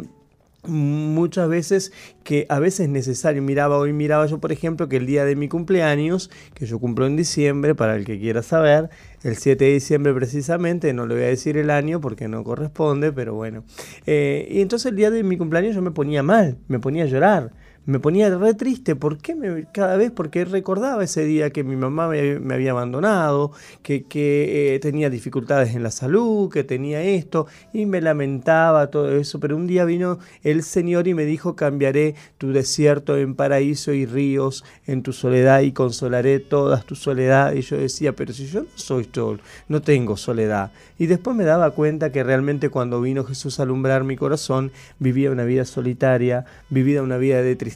[0.64, 1.92] muchas veces
[2.25, 3.42] que a veces es necesario.
[3.42, 7.07] Miraba hoy, miraba yo, por ejemplo, que el día de mi cumpleaños, que yo cumplo
[7.07, 8.90] en diciembre, para el que quiera saber,
[9.22, 13.12] el 7 de diciembre precisamente, no le voy a decir el año porque no corresponde,
[13.12, 13.64] pero bueno.
[14.07, 17.07] Eh, y entonces el día de mi cumpleaños yo me ponía mal, me ponía a
[17.07, 17.53] llorar
[17.85, 18.97] me ponía re triste.
[18.97, 20.11] ¿Por qué cada vez?
[20.11, 25.75] Porque recordaba ese día que mi mamá me, había abandonado, que, que eh, tenía dificultades
[25.75, 29.40] en la salud, que tenía esto, y me lamentaba todo eso.
[29.40, 34.07] Pero un día vino el Señor y me dijo, cambiaré tu desierto en paraíso y
[34.07, 37.55] ríos en tu soledad y consolaré todas tu soledad.
[37.55, 40.73] Y yo decía, pero si yo no soy sol, no tengo soledad.
[40.99, 45.31] Y después me daba cuenta que realmente cuando vino Jesús a alumbrar mi corazón, vivía
[45.31, 47.72] una vida solitaria, vivía una vida de tristeza,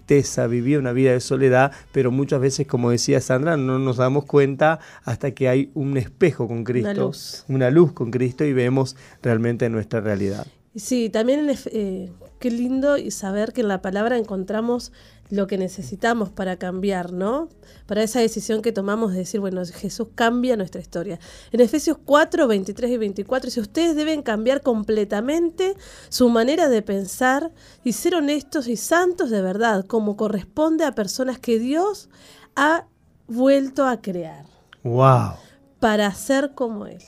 [0.48, 4.80] vivía una vida de soledad, pero muchas veces, como decía Sandra, no nos damos cuenta
[5.04, 8.96] hasta que hay un espejo con Cristo, una luz, una luz con Cristo y vemos
[9.22, 10.46] realmente nuestra realidad.
[10.74, 14.92] Sí, también eh, qué lindo saber que en la palabra encontramos
[15.28, 17.48] lo que necesitamos para cambiar, ¿no?
[17.86, 21.18] Para esa decisión que tomamos de decir, bueno, Jesús cambia nuestra historia.
[21.52, 25.74] En Efesios 4, 23 y 24 si ustedes deben cambiar completamente
[26.08, 31.38] su manera de pensar y ser honestos y santos de verdad, como corresponde a personas
[31.38, 32.08] que Dios
[32.54, 32.86] ha
[33.26, 34.46] vuelto a crear.
[34.82, 35.32] ¡Wow!
[35.80, 37.02] Para ser como Él.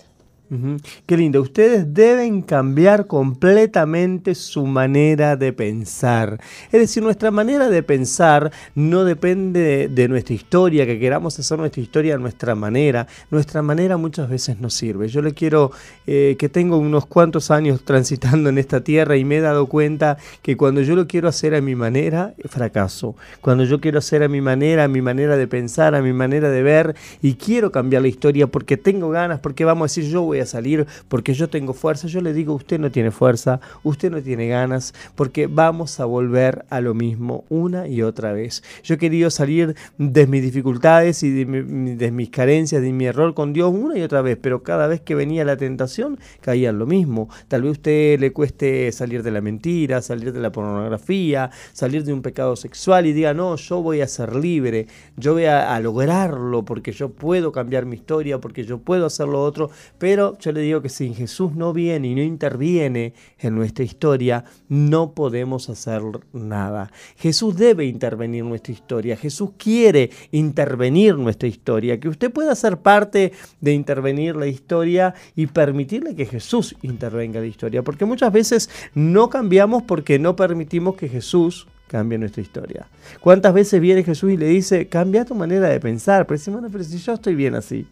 [1.04, 1.42] Qué lindo.
[1.42, 6.40] Ustedes deben cambiar completamente su manera de pensar.
[6.72, 11.82] Es decir, nuestra manera de pensar no depende de, nuestra historia, que queramos hacer nuestra
[11.82, 13.06] historia a nuestra manera.
[13.30, 15.08] Nuestra manera muchas veces no sirve.
[15.08, 15.70] Yo le quiero
[16.06, 20.16] eh, que tengo unos cuantos años transitando en esta tierra y me he dado cuenta
[20.40, 23.16] que cuando yo lo quiero hacer a mi manera, fracaso.
[23.42, 26.48] Cuando yo quiero hacer a mi manera, a mi manera de pensar, a mi manera
[26.48, 30.22] de ver y quiero cambiar la historia porque tengo ganas, porque vamos a decir yo
[30.22, 34.10] voy a salir porque yo tengo fuerza, yo le digo, usted no tiene fuerza, usted
[34.10, 38.62] no tiene ganas, porque vamos a volver a lo mismo una y otra vez.
[38.82, 43.52] Yo he querido salir de mis dificultades y de, mis carencias, de mi error con
[43.52, 46.86] Dios una y otra vez, pero cada vez que venía la tentación caía en lo
[46.86, 47.28] mismo.
[47.48, 52.04] Tal vez a usted le cueste salir de la mentira, salir de la pornografía, salir
[52.04, 55.78] de un pecado sexual y diga, no, yo voy a ser libre, yo voy a
[55.80, 60.52] lograrlo porque yo puedo cambiar mi historia, porque yo puedo hacer lo otro, pero yo
[60.52, 65.68] le digo que si Jesús no viene y no interviene en nuestra historia, no podemos
[65.70, 66.90] hacer nada.
[67.16, 69.16] Jesús debe intervenir en nuestra historia.
[69.16, 71.98] Jesús quiere intervenir en nuestra historia.
[72.00, 77.46] Que usted pueda ser parte de intervenir la historia y permitirle que Jesús intervenga la
[77.46, 77.82] historia.
[77.82, 82.86] Porque muchas veces no cambiamos porque no permitimos que Jesús cambie nuestra historia.
[83.20, 86.26] ¿Cuántas veces viene Jesús y le dice, cambia tu manera de pensar?
[86.26, 87.86] Pero si yo estoy bien así.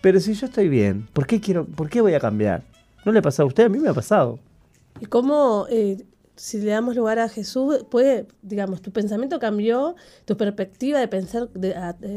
[0.00, 2.62] Pero si yo estoy bien, ¿por qué, quiero, ¿por qué voy a cambiar?
[3.04, 3.64] ¿No le ha pasado a usted?
[3.64, 4.38] A mí me ha pasado.
[5.00, 6.04] ¿Y cómo eh,
[6.36, 9.94] si le damos lugar a Jesús, puede, digamos, tu pensamiento cambió,
[10.24, 11.48] tu perspectiva de pensar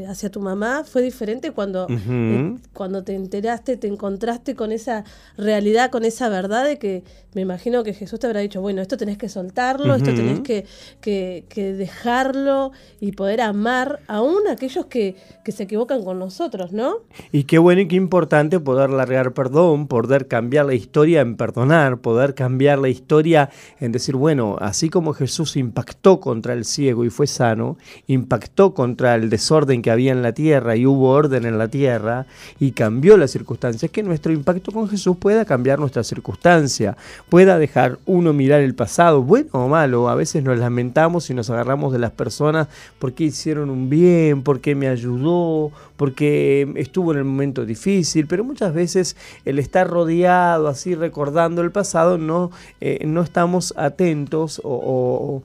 [0.08, 5.04] hacia tu mamá fue diferente cuando, eh, cuando te enteraste, te encontraste con esa
[5.38, 7.04] realidad, con esa verdad de que
[7.36, 10.66] me imagino que Jesús te habrá dicho, bueno, esto tenés que soltarlo, esto tenés que,
[11.00, 17.02] que, dejarlo y poder amar aún a aquellos que, que se equivocan con nosotros, ¿no?
[17.32, 22.00] Y qué bueno y qué importante poder largar perdón, poder cambiar la historia en perdonar,
[22.00, 27.10] poder cambiar la historia en decir, bueno, así como Jesús impactó contra el ciego y
[27.10, 31.58] fue sano, impactó contra el desorden que había en la tierra y hubo orden en
[31.58, 32.26] la tierra
[32.60, 36.96] y cambió las circunstancias, que nuestro impacto con Jesús pueda cambiar nuestra circunstancia,
[37.30, 41.50] pueda dejar uno mirar el pasado, bueno o malo, a veces nos lamentamos y nos
[41.50, 42.68] agarramos de las personas
[43.00, 48.74] porque hicieron un bien, porque me ayudó, porque estuvo en el momento difícil, pero muchas
[48.74, 55.44] veces el estar rodeado así recordando el pasado no, eh, no estamos atentos o,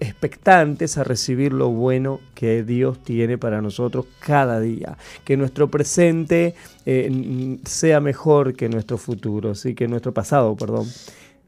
[0.00, 4.98] expectantes a recibir lo bueno que Dios tiene para nosotros cada día.
[5.24, 9.74] Que nuestro presente eh, sea mejor que nuestro futuro, ¿sí?
[9.74, 10.86] que nuestro pasado, perdón.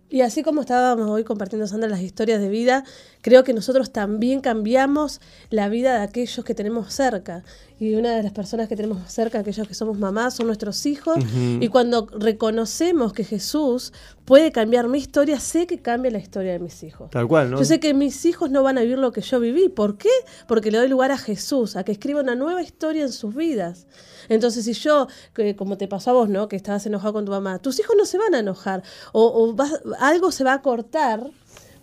[0.08, 2.84] Y así como estábamos hoy compartiendo, Sandra, las historias de vida,
[3.26, 7.42] creo que nosotros también cambiamos la vida de aquellos que tenemos cerca.
[7.80, 11.18] Y una de las personas que tenemos cerca, aquellos que somos mamás, son nuestros hijos.
[11.34, 13.92] Y cuando reconocemos que Jesús
[14.24, 17.10] puede cambiar mi historia, sé que cambia la historia de mis hijos.
[17.10, 17.58] Tal cual, ¿no?
[17.58, 19.70] Yo sé que mis hijos no van a vivir lo que yo viví.
[19.70, 20.12] ¿Por qué?
[20.46, 23.88] Porque le doy lugar a Jesús, a que escriba una nueva historia en sus vidas.
[24.28, 25.08] Entonces, si yo,
[25.56, 26.46] como te pasó a vos, ¿no?
[26.46, 28.84] Que estabas enojado con tu mamá, tus hijos no se van a enojar.
[29.12, 29.56] O,
[29.98, 31.28] algo se va a cortar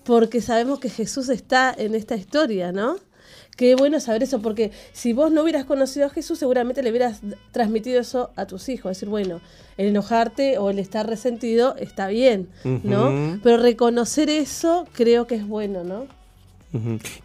[0.04, 2.98] porque sabemos que Jesús está en esta historia, ¿no?
[3.56, 7.22] Qué bueno saber eso, porque si vos no hubieras conocido a Jesús, seguramente le hubieras
[7.52, 8.90] transmitido eso a tus hijos.
[8.92, 9.42] Decir, bueno,
[9.78, 13.40] el enojarte o el estar resentido está bien, ¿no?
[13.44, 16.08] Pero reconocer eso creo que es bueno, ¿no?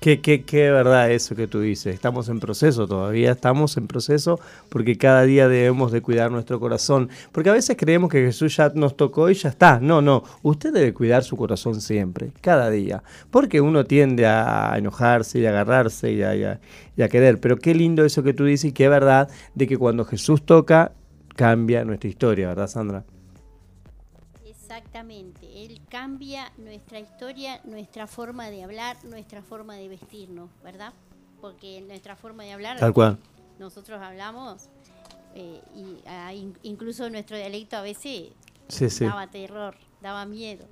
[0.01, 1.95] Qué, qué, qué verdad eso que tú dices.
[1.95, 7.09] Estamos en proceso, todavía estamos en proceso porque cada día debemos de cuidar nuestro corazón.
[7.33, 9.81] Porque a veces creemos que Jesús ya nos tocó y ya está.
[9.81, 10.23] No, no.
[10.43, 13.03] Usted debe cuidar su corazón siempre, cada día.
[13.31, 16.61] Porque uno tiende a enojarse y a agarrarse y a, a-
[16.97, 17.41] y a querer.
[17.41, 20.93] Pero qué lindo eso que tú dices y qué verdad de que cuando Jesús toca,
[21.37, 23.05] cambia nuestra historia, ¿verdad, Sandra?
[24.45, 30.93] Exactamente, Él cambia nuestra historia, nuestra forma de hablar, nuestra forma de vestirnos, ¿verdad?
[31.41, 33.19] Porque nuestra forma de hablar, Tal cual.
[33.59, 34.69] nosotros hablamos
[35.35, 38.31] eh, y ah, in- incluso nuestro dialecto a veces
[38.69, 39.05] Sí, sí.
[39.05, 40.67] daba terror, daba miedo.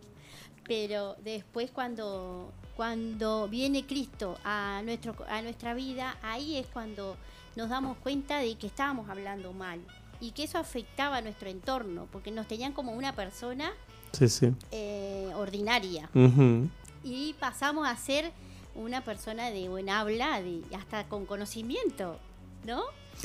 [0.65, 7.17] Pero después cuando, cuando viene Cristo a, nuestro, a nuestra vida, ahí es cuando
[7.55, 9.81] nos damos cuenta de que estábamos hablando mal
[10.21, 13.71] y que eso afectaba a nuestro entorno, porque nos tenían como una persona
[14.13, 14.53] Sí, sí.
[14.73, 16.69] eh, ordinaria Ujú.
[17.05, 18.33] y pasamos a ser
[18.75, 22.19] una persona de buen habla, de, hasta con conocimiento,
[22.65, 22.83] ¿no?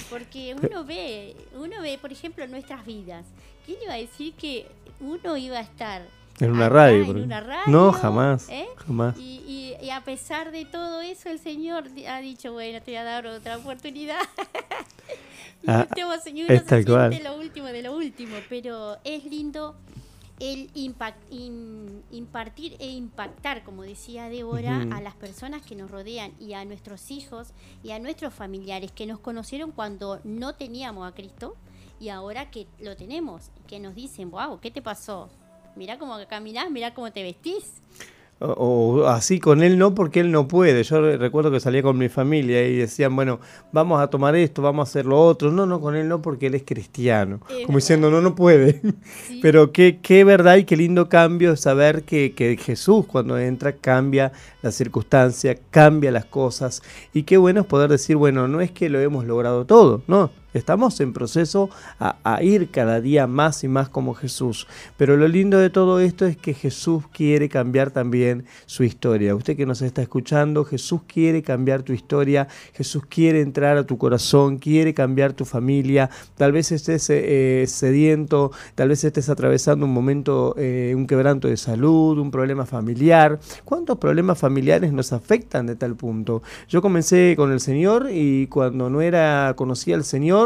[0.10, 3.26] Porque uno ve, uno ve, por ejemplo, nuestras vidas.
[3.66, 4.66] ¿Quién iba a decir que
[5.02, 6.08] uno iba a estar
[6.40, 7.04] En una radio.
[7.04, 8.48] en una radio, No, jamás.
[8.50, 8.68] ¿eh?
[8.78, 9.18] Jamás.
[9.18, 12.96] Y, y- y a pesar de todo eso, el Señor ha dicho, bueno, te voy
[12.98, 14.20] a dar otra oportunidad.
[15.64, 16.14] y Ah, último,
[16.48, 17.20] es tal cual.
[17.24, 19.76] lo último de lo último, pero es lindo
[20.42, 26.34] el impact- in- impartir e impactar, como decía Débora, a las personas que nos rodean
[26.40, 27.50] y a nuestros hijos
[27.84, 31.56] y a nuestros familiares que nos conocieron cuando no teníamos a Cristo
[32.00, 35.30] y ahora que lo tenemos, que nos dicen, wow, ¿qué te pasó?
[35.76, 37.76] Mirá cómo caminás, mirá cómo te vestís.
[38.44, 40.82] O, o así con él no, porque él no puede.
[40.84, 43.40] Yo re- recuerdo que salía con mi familia y decían, bueno,
[43.72, 45.52] vamos a tomar esto, vamos a hacer lo otro.
[45.52, 47.36] No, no, con él no, porque él es cristiano.
[47.44, 47.76] Es Como verdad.
[47.76, 48.82] diciendo, no, no puede.
[49.28, 49.40] Sí.
[49.44, 54.32] Pero qué, qué verdad y qué lindo cambio saber que, que Jesús cuando entra cambia
[54.64, 56.82] la circunstancia, cambia las cosas.
[57.14, 60.32] Y qué bueno es poder decir, bueno, no es que lo hemos logrado todo, no.
[60.54, 64.68] Estamos en proceso a, ir cada día más y más como Jesús.
[64.98, 69.34] Pero lo lindo de todo esto es que Jesús quiere cambiar también su historia.
[69.34, 73.98] Usted que nos está escuchando, Jesús quiere cambiar tu historia, Jesús quiere entrar a tu
[73.98, 76.10] corazón, quiere cambiar tu familia.
[76.36, 81.56] Tal vez estés eh, sediento, tal vez estés atravesando un momento, eh, un quebranto de
[81.56, 83.40] salud, un problema familiar.
[83.64, 86.44] ¿Cuántos problemas familiares nos afectan de tal punto?
[86.68, 90.41] Yo comencé con el Señor y cuando no era conocía al Señor,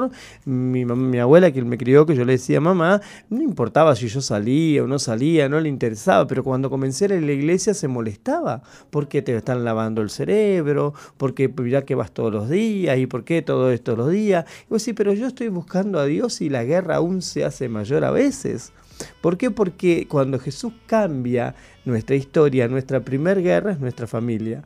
[0.46, 4.84] mi, abuela que me crió, que yo le decía mamá, no importaba si yo salía
[4.84, 7.88] o no salía, no le interesaba, pero cuando comencé a ir a la iglesia se
[7.88, 13.08] molestaba, porque te están lavando el cerebro, porque ya que vas todos los días y
[13.08, 14.46] por qué todo esto días.
[14.66, 18.04] Y vos pero yo estoy buscando a Dios y la guerra aún se hace mayor
[18.04, 18.74] a veces.
[19.22, 19.52] ¿Por qué?
[19.52, 24.64] Porque cuando Jesús cambia nuestra historia, nuestra primer guerra es nuestra familia.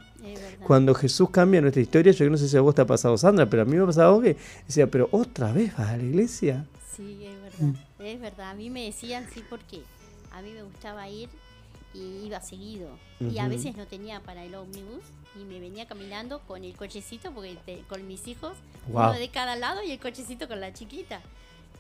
[0.66, 3.50] Cuando Jesús cambia nuestra historia, yo no sé si a vos te ha pasado, Sandra,
[3.50, 4.36] pero a mí me ha pasado que
[4.68, 6.66] decía, pero otra vez vas a la iglesia.
[6.96, 7.76] Sí, es verdad.
[8.00, 8.50] Es verdad.
[8.52, 9.82] A mí me decían sí porque
[10.32, 11.30] a mí me gustaba ir
[11.94, 12.90] y iba seguido.
[13.20, 15.02] Y a veces no tenía para el ómnibus
[15.40, 18.54] y me venía caminando con el cochecito porque te- con mis hijos,
[18.90, 19.10] Wow.
[19.10, 21.22] uno de cada lado y el cochecito con la chiquita.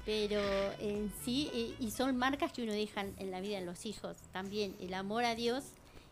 [0.05, 0.41] Pero
[0.79, 4.17] en sí, eh, y son marcas que uno deja en la vida de los hijos.
[4.31, 5.63] También el amor a Dios,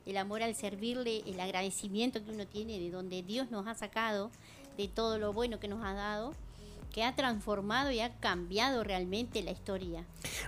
[0.08, 4.32] el amor al servirle, el agradecimiento que uno tiene de donde Dios nos ha sacado,
[4.78, 6.34] de todo lo bueno que nos ha dado,
[6.94, 10.04] que ha transformado y ha cambiado realmente la historia.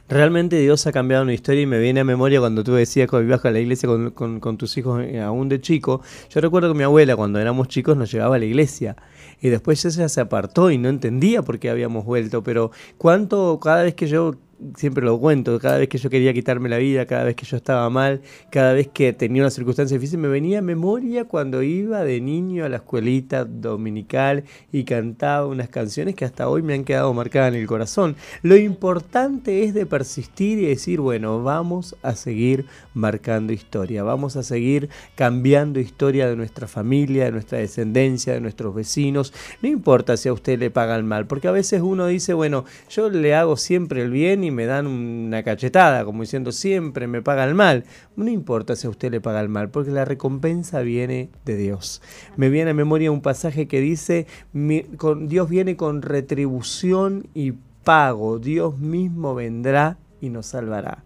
[0.08, 3.22] Realmente Dios ha cambiado una historia y me viene a memoria cuando tú decías que
[3.22, 6.02] ibas a la iglesia con tus hijos eh, aún de chico.
[6.30, 8.96] Yo recuerdo que mi abuela cuando éramos chicos nos llevaba a la iglesia
[9.42, 13.84] y después ella se apartó y no entendía por qué habíamos vuelto, pero cuánto cada
[13.84, 14.36] vez que yo
[14.76, 17.58] siempre lo cuento, cada vez que yo quería quitarme la vida, cada vez que yo
[17.58, 22.04] estaba mal, cada vez que tenía una circunstancia difícil, me venía a memoria cuando iba
[22.04, 26.84] de niño a la escuelita dominical y cantaba unas canciones que hasta hoy me han
[26.84, 28.16] quedado marcadas en el corazón.
[28.42, 34.44] Lo importante es de persistir y decir, bueno, vamos a seguir marcando historia, vamos a
[34.44, 39.34] seguir cambiando historia de nuestra familia, de nuestra descendencia, de nuestros vecinos.
[39.62, 43.10] No importa si a usted le pagan mal, porque a veces uno dice, bueno, yo
[43.10, 47.56] le hago siempre el bien y me dan una cachetada, como diciendo, siempre me pagan
[47.56, 47.84] mal.
[48.16, 52.02] No importa si a usted le paga el mal, porque la recompensa viene de Dios.
[52.38, 57.54] Me viene a memoria un pasaje que dice, "Mi- con, Dios viene con retribución y
[57.84, 61.04] pago, Dios mismo vendrá y nos salvará.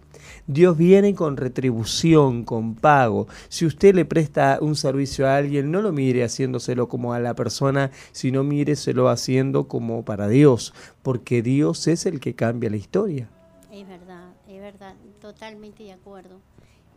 [0.48, 3.28] Dios viene con retribución, con pago.
[3.48, 7.34] Si usted le presta un servicio a alguien, no lo mire haciéndoselo como a la
[7.34, 13.30] persona, sino míreselo haciendo como para Dios, porque Dios es el que cambia la historia.
[13.72, 16.42] Es verdad, es verdad, totalmente de acuerdo.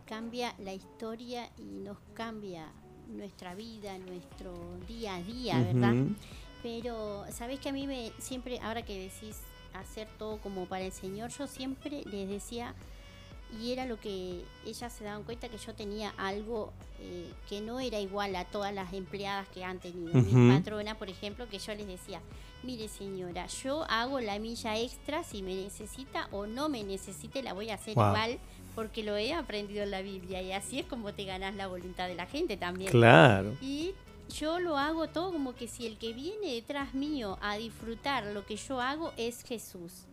[0.05, 2.65] Cambia la historia y nos cambia
[3.09, 4.53] nuestra vida, nuestro
[4.87, 5.95] día a día, ¿verdad?
[6.63, 9.37] Pero, ¿sabes que a mí me siempre, ahora que decís
[9.73, 12.73] hacer todo como para el Señor, yo siempre les decía,
[13.59, 17.79] y era lo que ellas se daban cuenta que yo tenía algo eh, que no
[17.79, 20.13] era igual a todas las empleadas que han tenido.
[20.13, 22.21] Mi patrona, por ejemplo, que yo les decía,
[22.63, 27.53] mire señora, yo hago la milla extra si me necesita o no me necesite, la
[27.53, 28.39] voy a hacer igual
[28.75, 32.07] porque lo he aprendido en la Biblia y así es como te ganas la voluntad
[32.07, 32.91] de la gente también.
[32.91, 33.55] Claro.
[33.61, 33.93] Y
[34.29, 38.45] yo lo hago todo como que si el que viene detrás mío a disfrutar lo
[38.45, 40.05] que yo hago es Jesús.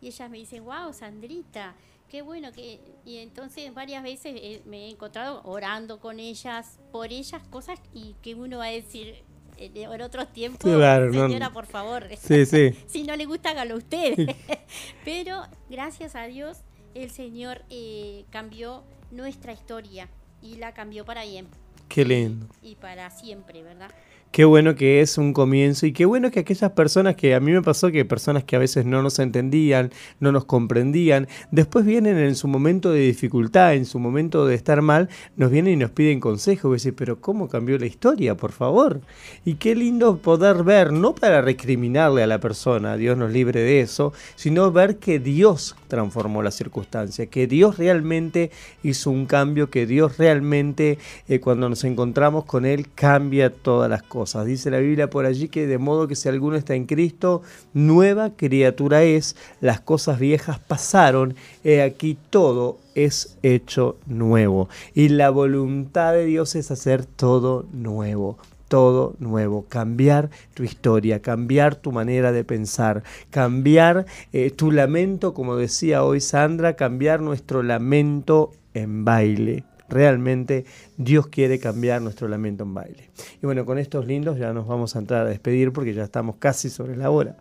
[0.00, 1.74] Y ellas me dicen, wow, Sandrita,
[2.10, 2.80] qué bueno que...
[3.06, 8.14] Y entonces varias veces eh, me he encontrado orando con ellas, por ellas, cosas y
[8.20, 9.22] que uno va a decir,
[9.56, 12.74] en otros tiempos, señora, por favor, sí, sí.
[12.86, 14.34] si no le gusta, hágalo usted.
[15.04, 16.58] Pero gracias a Dios,
[16.94, 20.08] el Señor eh, cambió nuestra historia
[20.42, 21.46] y la cambió para bien.
[21.88, 22.46] Qué lindo.
[22.62, 23.90] Y para siempre, ¿verdad?
[24.32, 27.50] Qué bueno que es un comienzo y qué bueno que aquellas personas que a mí
[27.50, 32.16] me pasó que personas que a veces no nos entendían, no nos comprendían, después vienen
[32.16, 35.90] en su momento de dificultad, en su momento de estar mal, nos vienen y nos
[35.90, 36.72] piden consejo.
[36.72, 39.00] Decir, pero ¿cómo cambió la historia, por favor?
[39.44, 43.80] Y qué lindo poder ver, no para recriminarle a la persona, Dios nos libre de
[43.80, 48.52] eso, sino ver que Dios transformó la circunstancia, que Dios realmente
[48.84, 54.04] hizo un cambio, que Dios realmente eh, cuando nos encontramos con Él cambia todas las
[54.04, 54.19] cosas.
[54.44, 57.42] Dice la Biblia por allí que de modo que si alguno está en Cristo,
[57.72, 64.68] nueva criatura es, las cosas viejas pasaron, he aquí todo es hecho nuevo.
[64.94, 71.74] Y la voluntad de Dios es hacer todo nuevo todo nuevo, cambiar tu historia, cambiar
[71.74, 78.52] tu manera de pensar, cambiar eh, tu lamento, como decía hoy Sandra, cambiar nuestro lamento
[78.72, 80.64] en baile realmente
[80.96, 83.10] Dios quiere cambiar nuestro lamento en baile.
[83.42, 86.36] Y bueno, con estos lindos ya nos vamos a entrar a despedir porque ya estamos
[86.36, 87.36] casi sobre la hora.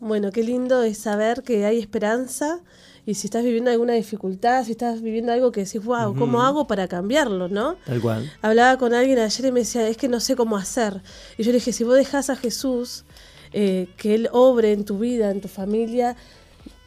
[0.00, 2.60] Bueno, qué lindo es saber que hay esperanza
[3.04, 6.66] y si estás viviendo alguna dificultad, si estás viviendo algo que decís, wow, ¿cómo hago
[6.68, 7.48] para cambiarlo?
[7.48, 7.76] ¿no?
[7.84, 8.30] Tal cual.
[8.42, 11.02] Hablaba con alguien ayer y me decía, es que no sé cómo hacer.
[11.36, 13.04] Y yo le dije, si vos dejas a Jesús
[13.52, 16.14] eh, que Él obre en tu vida, en tu familia,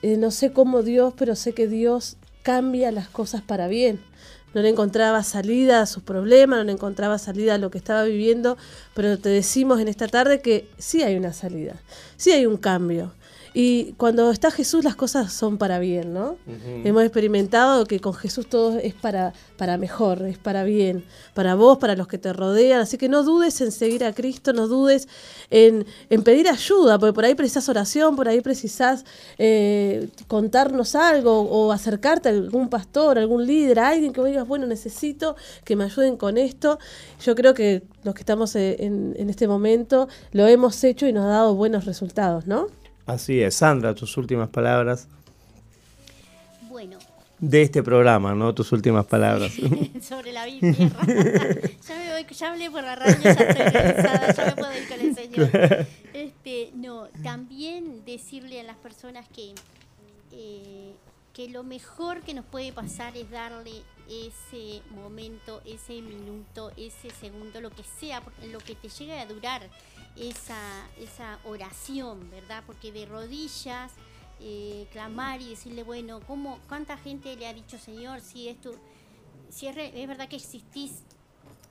[0.03, 3.99] eh, no sé cómo Dios, pero sé que Dios cambia las cosas para bien
[4.53, 8.03] no le encontraba salida a sus problemas, no le encontraba salida a lo que estaba
[8.03, 8.57] viviendo,
[8.93, 11.75] pero te decimos en esta tarde que sí hay una salida,
[12.17, 13.11] sí hay un cambio.
[13.53, 16.37] Y cuando está Jesús las cosas son para bien, ¿no?
[16.85, 21.77] Hemos experimentado que con Jesús todo es para, para mejor, es para bien, para vos,
[21.77, 22.79] para los que te rodean.
[22.79, 25.09] Así que no dudes en seguir a Cristo, no dudes
[25.49, 25.85] en,
[26.23, 29.03] pedir ayuda, porque por ahí precisas oración, por ahí precisas
[29.37, 34.65] eh, contarnos algo o acercarte a algún pastor, algún líder, a alguien que digas, bueno,
[34.65, 35.35] necesito
[35.65, 36.79] que me ayuden con esto.
[37.21, 41.11] Yo creo que los que estamos eh, en, en este momento lo hemos hecho y
[41.11, 42.67] nos ha dado buenos resultados, ¿no?
[43.05, 43.55] Así es.
[43.55, 45.07] Sandra, tus últimas palabras.
[46.69, 46.97] Bueno.
[47.39, 48.53] De este programa, ¿no?
[48.53, 49.51] Tus últimas palabras.
[50.01, 50.73] Sobre la Biblia.
[51.87, 54.87] ya, me voy, ya hablé por la radio, ya estoy realizada, ya me puedo ir
[54.87, 55.87] con el Señor.
[56.13, 59.55] Este, no, también decirle a las personas que,
[60.31, 60.93] eh,
[61.33, 67.61] que lo mejor que nos puede pasar es darle ese momento, ese minuto, ese segundo,
[67.61, 68.21] lo que sea,
[68.51, 69.61] lo que te llegue a durar
[70.15, 72.63] esa, esa oración, ¿verdad?
[72.65, 73.91] Porque de rodillas,
[74.39, 78.73] eh, clamar y decirle, bueno, ¿cómo, ¿cuánta gente le ha dicho, Señor, si esto,
[79.49, 81.03] si es, es verdad que existís,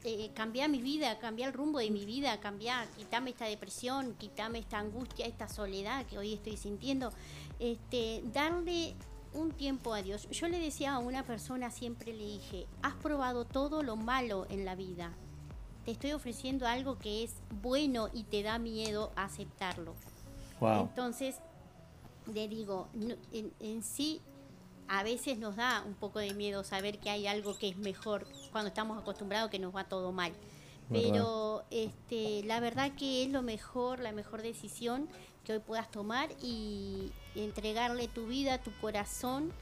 [0.04, 0.30] eh,
[0.68, 5.26] mi vida, cambiar el rumbo de mi vida, cambiar, quitame esta depresión, quitame esta angustia,
[5.26, 7.12] esta soledad que hoy estoy sintiendo,
[7.58, 8.94] este, darle
[9.34, 10.28] un tiempo a Dios.
[10.30, 14.64] Yo le decía a una persona, siempre le dije, has probado todo lo malo en
[14.64, 15.12] la vida,
[15.84, 19.94] te estoy ofreciendo algo que es bueno y te da miedo aceptarlo.
[20.60, 21.36] Entonces,
[22.32, 22.88] le digo,
[23.32, 24.20] en, sí
[24.88, 28.26] a veces nos da un poco de miedo saber que hay algo que es mejor
[28.52, 30.32] cuando estamos acostumbrados que nos va todo mal.
[30.92, 35.08] Pero este, la verdad que es lo mejor, la mejor decisión
[35.44, 39.52] que hoy puedas tomar y entregarle tu vida, tu corazón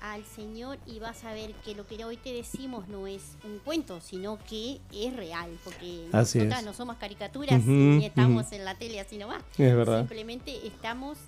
[0.00, 3.58] al Señor y vas a ver que lo que hoy te decimos no es un
[3.58, 9.00] cuento, sino que es real, porque nosotras no somos caricaturas ni estamos en la tele
[9.00, 9.42] así nomás.
[9.58, 10.00] Es verdad.
[10.00, 11.18] Simplemente estamos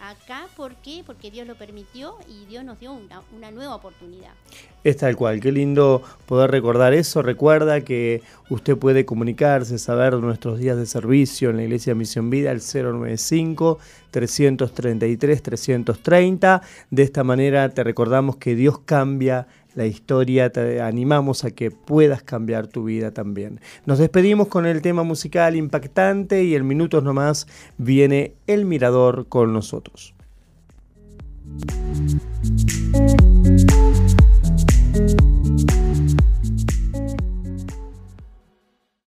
[0.00, 1.02] acá, ¿por qué?
[1.04, 4.32] Porque Dios lo permitió y Dios nos dio una, una nueva oportunidad.
[4.82, 7.20] Es tal cual, qué lindo poder recordar eso.
[7.20, 12.50] Recuerda que usted puede comunicarse, saber nuestros días de servicio en la Iglesia Misión Vida
[12.50, 13.78] al 095
[14.10, 16.62] 333 330.
[16.90, 22.22] De esta manera te recordamos que Dios cambia la historia, te animamos a que puedas
[22.22, 23.60] cambiar tu vida también.
[23.86, 29.52] Nos despedimos con el tema musical impactante y en minutos nomás viene El Mirador con
[29.52, 30.14] nosotros.